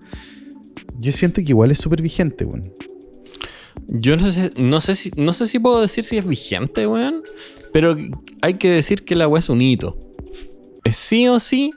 yo 0.98 1.12
siento 1.12 1.36
que 1.36 1.50
igual 1.50 1.70
es 1.70 1.78
súper 1.78 2.02
vigente, 2.02 2.44
weón. 2.44 2.72
Yo 3.94 4.16
no 4.16 4.30
sé, 4.30 4.52
no 4.56 4.80
sé 4.80 4.94
si, 4.94 5.10
no 5.16 5.34
sé 5.34 5.46
si 5.46 5.58
puedo 5.58 5.80
decir 5.82 6.04
si 6.04 6.16
es 6.16 6.26
vigente, 6.26 6.86
weón. 6.86 7.22
Pero 7.72 7.96
hay 8.40 8.54
que 8.54 8.70
decir 8.70 9.04
que 9.04 9.16
la 9.16 9.28
weá 9.28 9.40
es 9.40 9.50
un 9.50 9.60
hito. 9.60 9.98
Es 10.82 10.96
sí 10.96 11.28
o 11.28 11.38
sí 11.38 11.72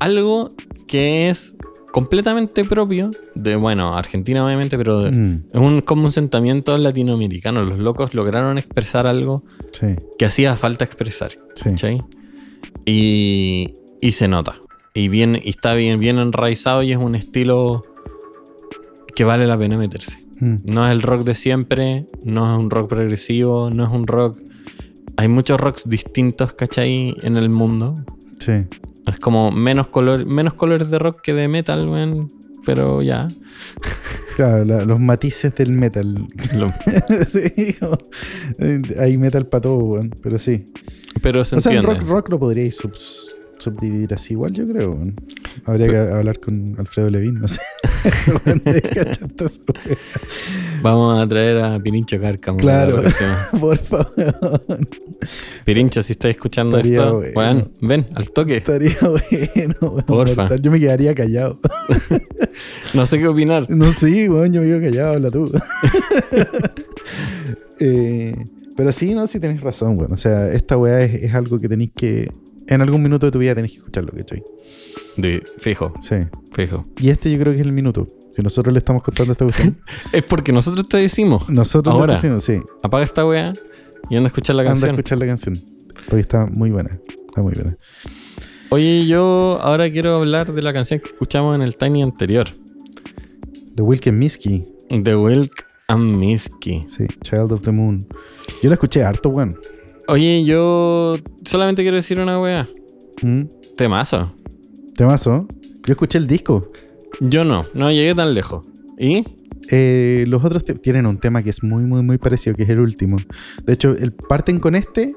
algo 0.00 0.52
que 0.88 1.30
es 1.30 1.54
completamente 1.92 2.64
propio 2.64 3.10
de, 3.34 3.56
bueno, 3.56 3.96
Argentina 3.96 4.44
obviamente, 4.44 4.76
pero 4.76 5.10
Mm, 5.10 5.44
es 5.52 5.60
un, 5.60 5.80
como 5.80 6.04
un 6.04 6.12
sentimiento 6.12 6.76
latinoamericano. 6.76 7.62
Los 7.62 7.78
locos 7.78 8.14
lograron 8.14 8.58
expresar 8.58 9.06
algo 9.06 9.44
sí, 9.72 9.94
que 10.18 10.24
hacía 10.24 10.56
falta 10.56 10.84
expresar. 10.84 11.32
Y, 12.84 13.74
y 14.00 14.12
se 14.12 14.26
nota. 14.26 14.56
Y, 14.92 15.08
bien, 15.08 15.38
y 15.40 15.50
está 15.50 15.74
bien, 15.74 16.00
bien 16.00 16.18
enraizado 16.18 16.82
y 16.82 16.92
es 16.92 16.98
un 16.98 17.14
estilo 17.14 17.84
que 19.14 19.22
vale 19.24 19.46
la 19.46 19.56
pena 19.56 19.76
meterse. 19.76 20.18
Mm, 20.40 20.56
No 20.64 20.86
es 20.86 20.92
el 20.92 21.02
rock 21.02 21.24
de 21.24 21.34
siempre, 21.34 22.06
no 22.24 22.50
es 22.52 22.58
un 22.58 22.70
rock 22.70 22.88
progresivo, 22.88 23.70
no 23.70 23.84
es 23.84 23.90
un 23.90 24.06
rock... 24.06 24.38
Hay 25.16 25.28
muchos 25.28 25.60
rocks 25.60 25.88
distintos, 25.88 26.54
¿cachai? 26.54 27.14
En 27.22 27.36
el 27.36 27.48
mundo. 27.50 28.04
sí. 28.38 28.52
Es 29.06 29.18
como 29.18 29.50
menos, 29.50 29.88
color, 29.88 30.24
menos 30.26 30.54
colores 30.54 30.88
de 30.90 30.98
rock 30.98 31.20
que 31.22 31.34
de 31.34 31.48
metal, 31.48 31.88
weón. 31.88 32.30
Pero 32.64 33.00
ya. 33.02 33.26
Claro, 34.36 34.64
la- 34.64 34.84
los 34.84 35.00
matices 35.00 35.54
del 35.54 35.72
metal. 35.72 36.28
Sí, 37.26 37.74
como- 37.80 37.98
hay 39.00 39.16
metal 39.16 39.46
para 39.48 39.62
todo, 39.62 39.76
weón, 39.78 40.10
pero 40.22 40.38
sí. 40.38 40.66
pero 41.22 41.44
se 41.44 41.56
O 41.56 41.60
sea, 41.60 41.72
el 41.72 41.78
entiende. 41.78 42.00
rock, 42.00 42.10
rock 42.10 42.28
lo 42.30 42.38
podríais 42.38 42.78
subs- 42.80 43.34
subdividir 43.60 44.14
así 44.14 44.32
igual, 44.34 44.52
yo 44.52 44.66
creo. 44.66 44.98
Habría 45.64 45.88
que 45.88 45.96
hablar 45.96 46.40
con 46.40 46.74
Alfredo 46.78 47.10
Levin, 47.10 47.40
no 47.40 47.48
sé. 47.48 47.60
Vamos 50.82 51.22
a 51.22 51.28
traer 51.28 51.58
a 51.58 51.78
Pirincho 51.78 52.20
Cárcamo. 52.20 52.58
Claro. 52.58 53.02
Por 53.60 53.78
favor. 53.78 54.08
Pirincho, 55.64 56.02
si 56.02 56.12
estás 56.12 56.30
escuchando 56.30 56.78
Estaría 56.78 57.00
esto, 57.02 57.22
bueno. 57.34 57.70
ven 57.80 58.06
al 58.14 58.30
toque. 58.30 58.56
Estaría 58.58 58.96
bueno. 59.00 59.74
weón, 59.80 60.04
Porfa. 60.06 60.42
mortal. 60.42 60.60
Yo 60.62 60.70
me 60.70 60.80
quedaría 60.80 61.14
callado. 61.14 61.60
No 62.94 63.04
sé 63.06 63.18
qué 63.18 63.28
opinar. 63.28 63.66
No, 63.70 63.92
sí, 63.92 64.28
weón, 64.28 64.52
yo 64.52 64.60
me 64.62 64.68
quedo 64.68 64.80
callado, 64.80 65.14
habla 65.14 65.30
tú. 65.30 65.52
Eh, 67.80 68.34
pero 68.76 68.92
sí, 68.92 69.14
no, 69.14 69.26
sí 69.26 69.40
tenés 69.40 69.60
razón, 69.60 69.98
weón. 69.98 70.12
O 70.12 70.16
sea, 70.16 70.50
esta 70.52 70.76
weá 70.76 71.02
es, 71.02 71.14
es 71.22 71.34
algo 71.34 71.58
que 71.58 71.68
tenéis 71.68 71.92
que. 71.94 72.30
En 72.70 72.80
algún 72.80 73.02
minuto 73.02 73.26
de 73.26 73.32
tu 73.32 73.38
vida 73.38 73.54
tenéis 73.54 73.72
que 73.72 73.78
escucharlo, 73.78 74.12
¿cachai? 74.12 74.42
De- 75.16 75.42
fijo, 75.58 75.92
Sí. 76.00 76.16
fijo. 76.52 76.84
Y 76.98 77.10
este 77.10 77.30
yo 77.30 77.38
creo 77.38 77.52
que 77.52 77.60
es 77.60 77.66
el 77.66 77.72
minuto. 77.72 78.06
Si 78.32 78.42
nosotros 78.42 78.72
le 78.72 78.78
estamos 78.78 79.02
contando 79.02 79.32
esta 79.32 79.44
cuestión, 79.44 79.78
Es 80.12 80.22
porque 80.24 80.52
nosotros 80.52 80.86
te 80.88 80.96
decimos, 80.98 81.48
nosotros 81.48 81.94
Ahora. 81.94 82.14
decimos, 82.14 82.44
sí. 82.44 82.60
apaga 82.82 83.04
esta 83.04 83.26
weá 83.26 83.52
y 84.08 84.16
anda 84.16 84.28
a 84.28 84.30
escuchar 84.30 84.54
la 84.56 84.62
Anda 84.62 84.70
a 84.70 84.74
canción. 84.74 84.90
escuchar 84.94 85.18
la 85.18 85.26
canción. 85.26 85.60
Porque 86.06 86.20
está 86.20 86.46
muy 86.46 86.70
buena. 86.70 86.98
Está 87.28 87.42
muy 87.42 87.52
buena. 87.54 87.76
Oye, 88.70 89.04
yo 89.06 89.58
ahora 89.62 89.90
quiero 89.90 90.16
hablar 90.16 90.52
de 90.52 90.62
la 90.62 90.72
canción 90.72 91.00
que 91.00 91.08
escuchamos 91.08 91.56
en 91.56 91.62
el 91.62 91.76
Tiny 91.76 92.02
anterior. 92.02 92.46
The 93.74 93.82
Wilken 93.82 94.18
Miski. 94.18 94.64
The 94.88 95.16
Wilk 95.16 95.66
and 95.88 96.16
Misky. 96.16 96.84
Sí, 96.88 97.06
Child 97.22 97.52
of 97.52 97.62
the 97.62 97.72
Moon. 97.72 98.06
Yo 98.62 98.68
la 98.70 98.74
escuché 98.74 99.02
harto, 99.02 99.28
weón. 99.30 99.56
Oye, 100.10 100.44
yo 100.44 101.16
solamente 101.44 101.82
quiero 101.82 101.96
decir 101.96 102.18
una 102.18 102.40
weá. 102.40 102.68
¿Mm? 103.22 103.42
Temazo. 103.76 104.34
Temazo. 104.96 105.46
Yo 105.86 105.92
escuché 105.92 106.18
el 106.18 106.26
disco. 106.26 106.72
Yo 107.20 107.44
no, 107.44 107.62
no 107.74 107.92
llegué 107.92 108.12
tan 108.16 108.34
lejos. 108.34 108.66
¿Y? 108.98 109.24
Eh, 109.70 110.24
los 110.26 110.44
otros 110.44 110.64
tienen 110.82 111.06
un 111.06 111.18
tema 111.18 111.44
que 111.44 111.50
es 111.50 111.62
muy, 111.62 111.84
muy, 111.84 112.02
muy 112.02 112.18
parecido, 112.18 112.56
que 112.56 112.64
es 112.64 112.70
el 112.70 112.80
último. 112.80 113.18
De 113.64 113.74
hecho, 113.74 113.92
el, 113.92 114.10
parten 114.10 114.58
con 114.58 114.74
este 114.74 115.14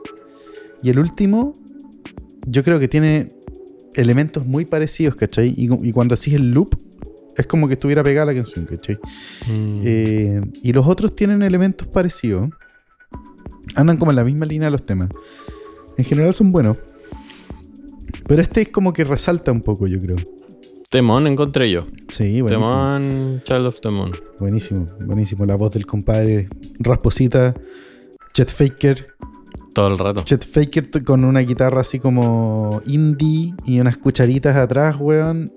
y 0.83 0.91
el 0.91 0.99
último, 0.99 1.55
yo 2.45 2.63
creo 2.63 2.79
que 2.79 2.87
tiene 2.87 3.31
elementos 3.95 4.45
muy 4.45 4.65
parecidos, 4.65 5.15
¿cachai? 5.15 5.55
Y, 5.57 5.69
y 5.87 5.91
cuando 5.91 6.13
haces 6.13 6.35
el 6.35 6.51
loop, 6.51 6.77
es 7.35 7.47
como 7.47 7.67
que 7.67 7.73
estuviera 7.73 8.03
pegada 8.03 8.27
la 8.27 8.35
canción, 8.35 8.65
¿cachai? 8.65 8.99
Mm, 9.47 9.79
Eh, 9.83 10.41
y 10.61 10.71
los 10.71 10.85
otros 10.85 11.15
tienen 11.15 11.41
elementos 11.41 11.87
parecidos. 11.87 12.51
Andan 13.75 13.97
como 13.97 14.11
en 14.11 14.15
la 14.17 14.23
misma 14.23 14.45
línea 14.45 14.67
de 14.67 14.71
los 14.71 14.85
temas. 14.85 15.09
En 15.97 16.05
general 16.05 16.33
son 16.33 16.51
buenos. 16.51 16.77
Pero 18.27 18.41
este 18.41 18.61
es 18.61 18.69
como 18.69 18.93
que 18.93 19.03
resalta 19.03 19.51
un 19.51 19.61
poco, 19.61 19.87
yo 19.87 19.99
creo. 19.99 20.17
Temón 20.89 21.25
encontré 21.27 21.71
yo. 21.71 21.87
Sí, 22.09 22.41
buenísimo. 22.41 22.67
Temón 22.69 23.41
Child 23.45 23.65
of 23.65 23.79
the 23.81 23.89
Moon. 23.89 24.11
Buenísimo, 24.39 24.87
buenísimo. 25.05 25.45
La 25.45 25.55
voz 25.55 25.71
del 25.71 25.85
compadre 25.85 26.49
Rasposita, 26.79 27.55
Chet 28.33 28.49
Faker. 28.51 29.07
Todo 29.73 29.87
el 29.87 29.97
rato. 29.97 30.23
Chet 30.23 30.45
Faker 30.45 31.03
con 31.03 31.25
una 31.25 31.39
guitarra 31.39 31.81
así 31.81 31.97
como 31.97 32.79
indie 32.85 33.55
y 33.65 33.79
unas 33.79 33.97
cucharitas 33.97 34.55
atrás, 34.55 34.97
weón. 34.99 35.51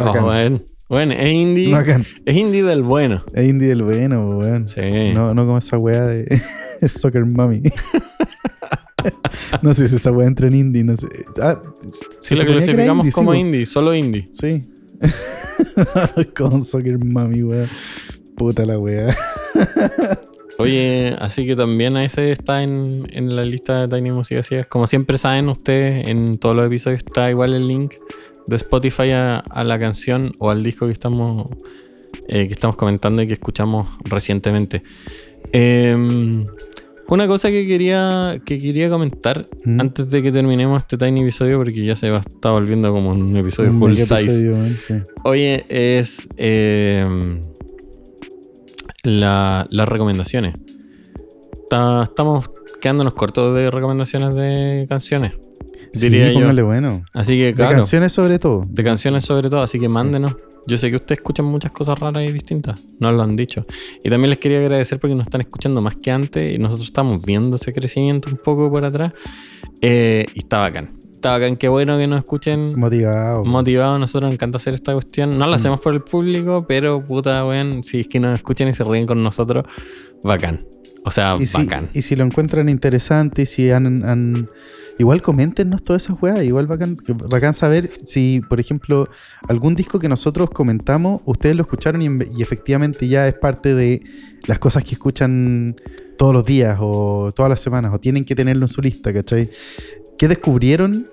Oh, 0.00 0.04
Bacán. 0.04 0.24
bueno. 0.24 0.60
Bueno, 0.88 1.14
es 1.14 1.32
indie. 1.32 1.72
Bacán. 1.72 2.04
Es 2.26 2.36
indie 2.36 2.62
del 2.62 2.82
bueno. 2.82 3.24
Es 3.32 3.48
indie 3.48 3.68
del 3.68 3.82
bueno, 3.82 4.28
weón. 4.38 4.68
Sí. 4.68 5.12
No, 5.14 5.32
no 5.34 5.46
como 5.46 5.58
esa 5.58 5.78
weá 5.78 6.04
de 6.06 6.40
Soccer 6.88 7.24
Mommy. 7.24 7.62
no 9.62 9.72
sé 9.74 9.88
si 9.88 9.96
esa 9.96 10.12
weá 10.12 10.26
entra 10.26 10.48
en 10.48 10.54
indie, 10.56 10.84
no 10.84 10.96
sé. 10.96 11.08
Ah, 11.40 11.60
Si 12.20 12.36
se 12.36 12.36
lo 12.36 12.44
clasificamos 12.44 13.06
indie, 13.06 13.12
como 13.12 13.32
sí, 13.32 13.38
indie, 13.38 13.66
solo 13.66 13.94
indie. 13.94 14.28
Sí. 14.30 14.64
con 16.36 16.62
Soccer 16.62 17.02
Mommy, 17.02 17.42
weón. 17.42 17.68
Puta 18.36 18.66
la 18.66 18.78
weá. 18.78 19.14
Oye, 20.58 21.16
así 21.18 21.46
que 21.46 21.56
también 21.56 21.96
ese 21.96 22.30
está 22.30 22.62
en, 22.62 23.08
en 23.12 23.34
la 23.34 23.44
lista 23.44 23.86
de 23.86 23.96
Tiny 23.96 24.10
Música 24.12 24.42
Ciegas. 24.42 24.66
Como 24.66 24.86
siempre 24.86 25.18
saben 25.18 25.48
ustedes, 25.48 26.06
en 26.08 26.36
todos 26.36 26.54
los 26.54 26.66
episodios 26.66 27.02
está 27.04 27.30
igual 27.30 27.54
el 27.54 27.66
link 27.66 27.94
de 28.46 28.56
Spotify 28.56 29.10
a, 29.12 29.38
a 29.38 29.64
la 29.64 29.78
canción 29.78 30.32
o 30.38 30.50
al 30.50 30.62
disco 30.62 30.86
que 30.86 30.92
estamos, 30.92 31.48
eh, 32.28 32.46
que 32.46 32.52
estamos 32.52 32.76
comentando 32.76 33.22
y 33.22 33.26
que 33.26 33.34
escuchamos 33.34 33.88
recientemente. 34.04 34.82
Em, 35.52 36.46
una 37.08 37.26
cosa 37.26 37.50
que 37.50 37.66
quería, 37.66 38.40
que 38.44 38.58
quería 38.58 38.88
comentar 38.88 39.46
¿Mm? 39.64 39.80
antes 39.80 40.08
de 40.10 40.22
que 40.22 40.32
terminemos 40.32 40.82
este 40.82 40.96
Tiny 40.96 41.20
episodio, 41.22 41.58
porque 41.58 41.84
ya 41.84 41.96
se 41.96 42.08
va, 42.10 42.18
está 42.18 42.50
volviendo 42.50 42.90
como 42.92 43.10
un 43.10 43.36
episodio 43.36 43.70
Un 43.70 43.78
full 43.78 43.94
size. 43.94 44.14
episodio, 44.14 44.56
sí. 44.80 44.94
Oye, 45.24 45.64
es 45.68 46.28
eh, 46.38 47.06
la- 49.02 49.66
las 49.70 49.88
recomendaciones. 49.88 50.54
Ta- 51.68 52.04
estamos 52.04 52.50
quedándonos 52.80 53.14
cortos 53.14 53.54
de 53.54 53.70
recomendaciones 53.70 54.34
de 54.34 54.86
canciones. 54.88 55.34
Diría 55.94 56.28
sí, 56.32 56.38
yo. 56.38 56.66
bueno. 56.66 57.02
Así 57.12 57.36
que, 57.36 57.46
De 57.46 57.54
claro, 57.54 57.76
canciones 57.76 58.12
sobre 58.12 58.38
todo. 58.38 58.64
de 58.68 58.84
canciones 58.84 59.24
sobre 59.24 59.48
todo, 59.48 59.62
así 59.62 59.78
que 59.78 59.88
mándenos. 59.88 60.34
Yo 60.66 60.78
sé 60.78 60.88
que 60.88 60.96
ustedes 60.96 61.18
escuchan 61.18 61.44
muchas 61.44 61.72
cosas 61.72 61.98
raras 61.98 62.24
y 62.26 62.32
distintas, 62.32 62.80
nos 62.98 63.12
lo 63.14 63.22
han 63.22 63.36
dicho. 63.36 63.66
Y 64.02 64.08
también 64.08 64.30
les 64.30 64.38
quería 64.38 64.60
agradecer 64.60 64.98
porque 64.98 65.14
nos 65.14 65.26
están 65.26 65.42
escuchando 65.42 65.82
más 65.82 65.96
que 65.96 66.10
antes 66.10 66.54
y 66.54 66.58
nosotros 66.58 66.86
estamos 66.88 67.24
viendo 67.24 67.56
ese 67.56 67.72
crecimiento 67.72 68.30
un 68.30 68.38
poco 68.38 68.70
por 68.70 68.84
atrás. 68.84 69.12
Eh, 69.82 70.24
y 70.34 70.38
está 70.38 70.58
bacán. 70.60 70.90
Está 71.14 71.32
bacán, 71.32 71.56
qué 71.56 71.68
bueno 71.68 71.96
que 71.98 72.06
nos 72.06 72.18
escuchen 72.18 72.78
Motivado. 72.78 73.44
motivados, 73.44 73.98
nosotros 74.00 74.28
nos 74.28 74.34
encanta 74.34 74.56
hacer 74.56 74.72
esta 74.74 74.92
cuestión. 74.94 75.38
No 75.38 75.46
lo 75.46 75.54
hacemos 75.54 75.80
por 75.80 75.92
el 75.94 76.00
público, 76.00 76.64
pero 76.66 77.04
puta, 77.04 77.44
weón, 77.46 77.82
si 77.82 78.00
es 78.00 78.08
que 78.08 78.18
nos 78.20 78.34
escuchan 78.34 78.68
y 78.68 78.72
se 78.74 78.84
ríen 78.84 79.06
con 79.06 79.22
nosotros, 79.22 79.64
bacán. 80.22 80.66
O 81.04 81.10
sea, 81.10 81.36
y, 81.38 81.46
si, 81.46 81.58
bacán. 81.58 81.90
y 81.92 82.02
si 82.02 82.16
lo 82.16 82.24
encuentran 82.24 82.68
interesante 82.68 83.42
y 83.42 83.46
si 83.46 83.70
han, 83.70 84.04
han- 84.04 84.48
Igual 84.96 85.22
coméntenos 85.22 85.82
todas 85.82 86.04
esas 86.04 86.22
weas. 86.22 86.44
Igual 86.44 86.68
bacán, 86.68 86.96
bacán 87.28 87.52
saber 87.52 87.90
si, 88.04 88.40
por 88.48 88.60
ejemplo, 88.60 89.08
algún 89.48 89.74
disco 89.74 89.98
que 89.98 90.08
nosotros 90.08 90.50
comentamos, 90.50 91.20
ustedes 91.24 91.56
lo 91.56 91.62
escucharon 91.62 92.00
y, 92.00 92.06
y 92.36 92.42
efectivamente 92.42 93.08
ya 93.08 93.26
es 93.26 93.34
parte 93.34 93.74
de 93.74 94.00
las 94.46 94.60
cosas 94.60 94.84
que 94.84 94.92
escuchan 94.92 95.74
todos 96.16 96.32
los 96.32 96.44
días 96.44 96.78
o 96.80 97.32
todas 97.34 97.50
las 97.50 97.60
semanas 97.60 97.92
o 97.92 97.98
tienen 97.98 98.24
que 98.24 98.36
tenerlo 98.36 98.66
en 98.66 98.68
su 98.68 98.80
lista, 98.80 99.12
¿cachai? 99.12 99.50
¿Qué 100.16 100.28
descubrieron 100.28 101.08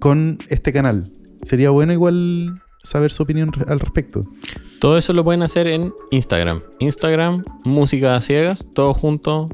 con 0.00 0.38
este 0.48 0.72
canal? 0.72 1.12
Sería 1.42 1.70
bueno 1.70 1.92
igual 1.92 2.60
saber 2.82 3.12
su 3.12 3.22
opinión 3.22 3.52
al 3.68 3.78
respecto. 3.78 4.24
Todo 4.80 4.96
eso 4.96 5.12
lo 5.12 5.22
pueden 5.24 5.42
hacer 5.42 5.66
en 5.66 5.92
Instagram. 6.10 6.62
Instagram, 6.78 7.44
música 7.64 8.16
a 8.16 8.22
ciegas, 8.22 8.66
todo 8.72 8.94
junto. 8.94 9.48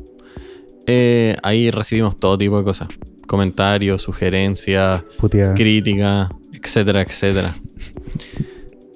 Eh, 0.87 1.37
ahí 1.43 1.71
recibimos 1.73 2.17
todo 2.17 2.39
tipo 2.39 2.57
de 2.59 2.65
cosas. 2.65 2.89
Comentarios, 3.27 4.03
sugerencias, 4.03 5.03
críticas, 5.57 6.31
etcétera, 6.53 7.03
etcétera. 7.03 7.57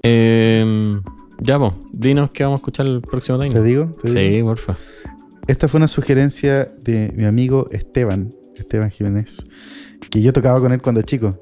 Em, 0.03 1.03
ya, 1.41 1.59
pues, 1.59 1.73
dinos 1.93 2.31
que 2.31 2.45
vamos 2.45 2.59
a 2.59 2.61
escuchar 2.61 2.87
el 2.87 3.01
próximo 3.01 3.39
¿Te 3.39 3.49
time. 3.49 3.65
digo? 3.65 3.93
¿Te 4.01 4.11
digo? 4.11 4.37
Sí, 4.37 4.43
porfa. 4.43 4.77
Esta 5.49 5.67
fue 5.67 5.79
una 5.79 5.89
sugerencia 5.89 6.65
de 6.81 7.13
mi 7.17 7.25
amigo 7.25 7.69
Esteban, 7.73 8.31
Esteban 8.55 8.91
Jiménez, 8.91 9.45
que 10.11 10.23
yo 10.23 10.33
tocaba 10.33 10.61
con 10.61 10.73
él 10.73 10.81
cuando 10.81 11.03
chico, 11.03 11.37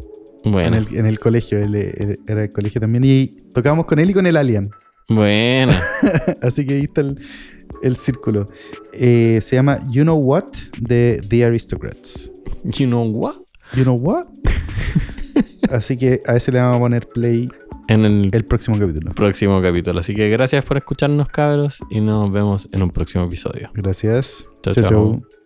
Bueno, 0.45 0.69
en, 0.69 0.75
el, 0.75 0.97
en 0.97 1.07
el 1.07 1.21
colegio, 1.21 1.59
él, 1.59 1.75
él 1.75 2.21
era 2.27 2.41
del 2.41 2.53
colegio 2.53 2.81
también, 2.81 3.05
y 3.05 3.27
tocábamos 3.53 3.85
con 3.85 3.99
él 3.99 4.09
y 4.11 4.15
con 4.15 4.27
el 4.27 4.37
Alien. 4.37 4.71
Bueno. 5.09 5.73
Así 6.43 6.67
que 6.67 6.75
ahí 6.75 6.83
está 6.83 7.01
el, 7.03 7.19
el 7.83 7.97
círculo. 7.97 8.49
Eh, 8.93 9.41
se 9.43 9.57
llama 9.57 9.79
You 9.91 10.03
Know 10.03 10.19
What 10.19 10.45
de 10.81 11.21
The 11.29 11.45
Aristocrats. 11.45 12.31
You 12.65 12.87
know 12.87 13.05
what? 13.05 13.37
You 13.75 13.83
Know 13.85 13.97
What? 13.97 14.27
Así 15.71 15.97
que 15.97 16.21
a 16.27 16.37
ese 16.37 16.51
le 16.53 16.61
vamos 16.61 16.77
a 16.77 16.81
poner 16.81 17.07
play 17.09 17.49
En 17.89 18.05
el 18.05 18.31
el 18.33 18.45
próximo 18.45 18.79
capítulo. 18.79 19.13
próximo 19.15 19.61
capítulo. 19.61 20.01
Así 20.01 20.15
que 20.15 20.29
gracias 20.31 20.65
por 20.65 20.77
escucharnos, 20.77 21.29
cabros, 21.29 21.79
y 21.91 22.01
nos 22.01 22.31
vemos 22.33 22.69
en 22.73 22.83
un 22.83 22.91
próximo 22.91 23.25
episodio. 23.25 23.71
Gracias. 23.75 24.49
Chao, 24.63 24.75
Chau, 24.75 24.85
chao. 24.85 24.91
chau. 25.21 25.38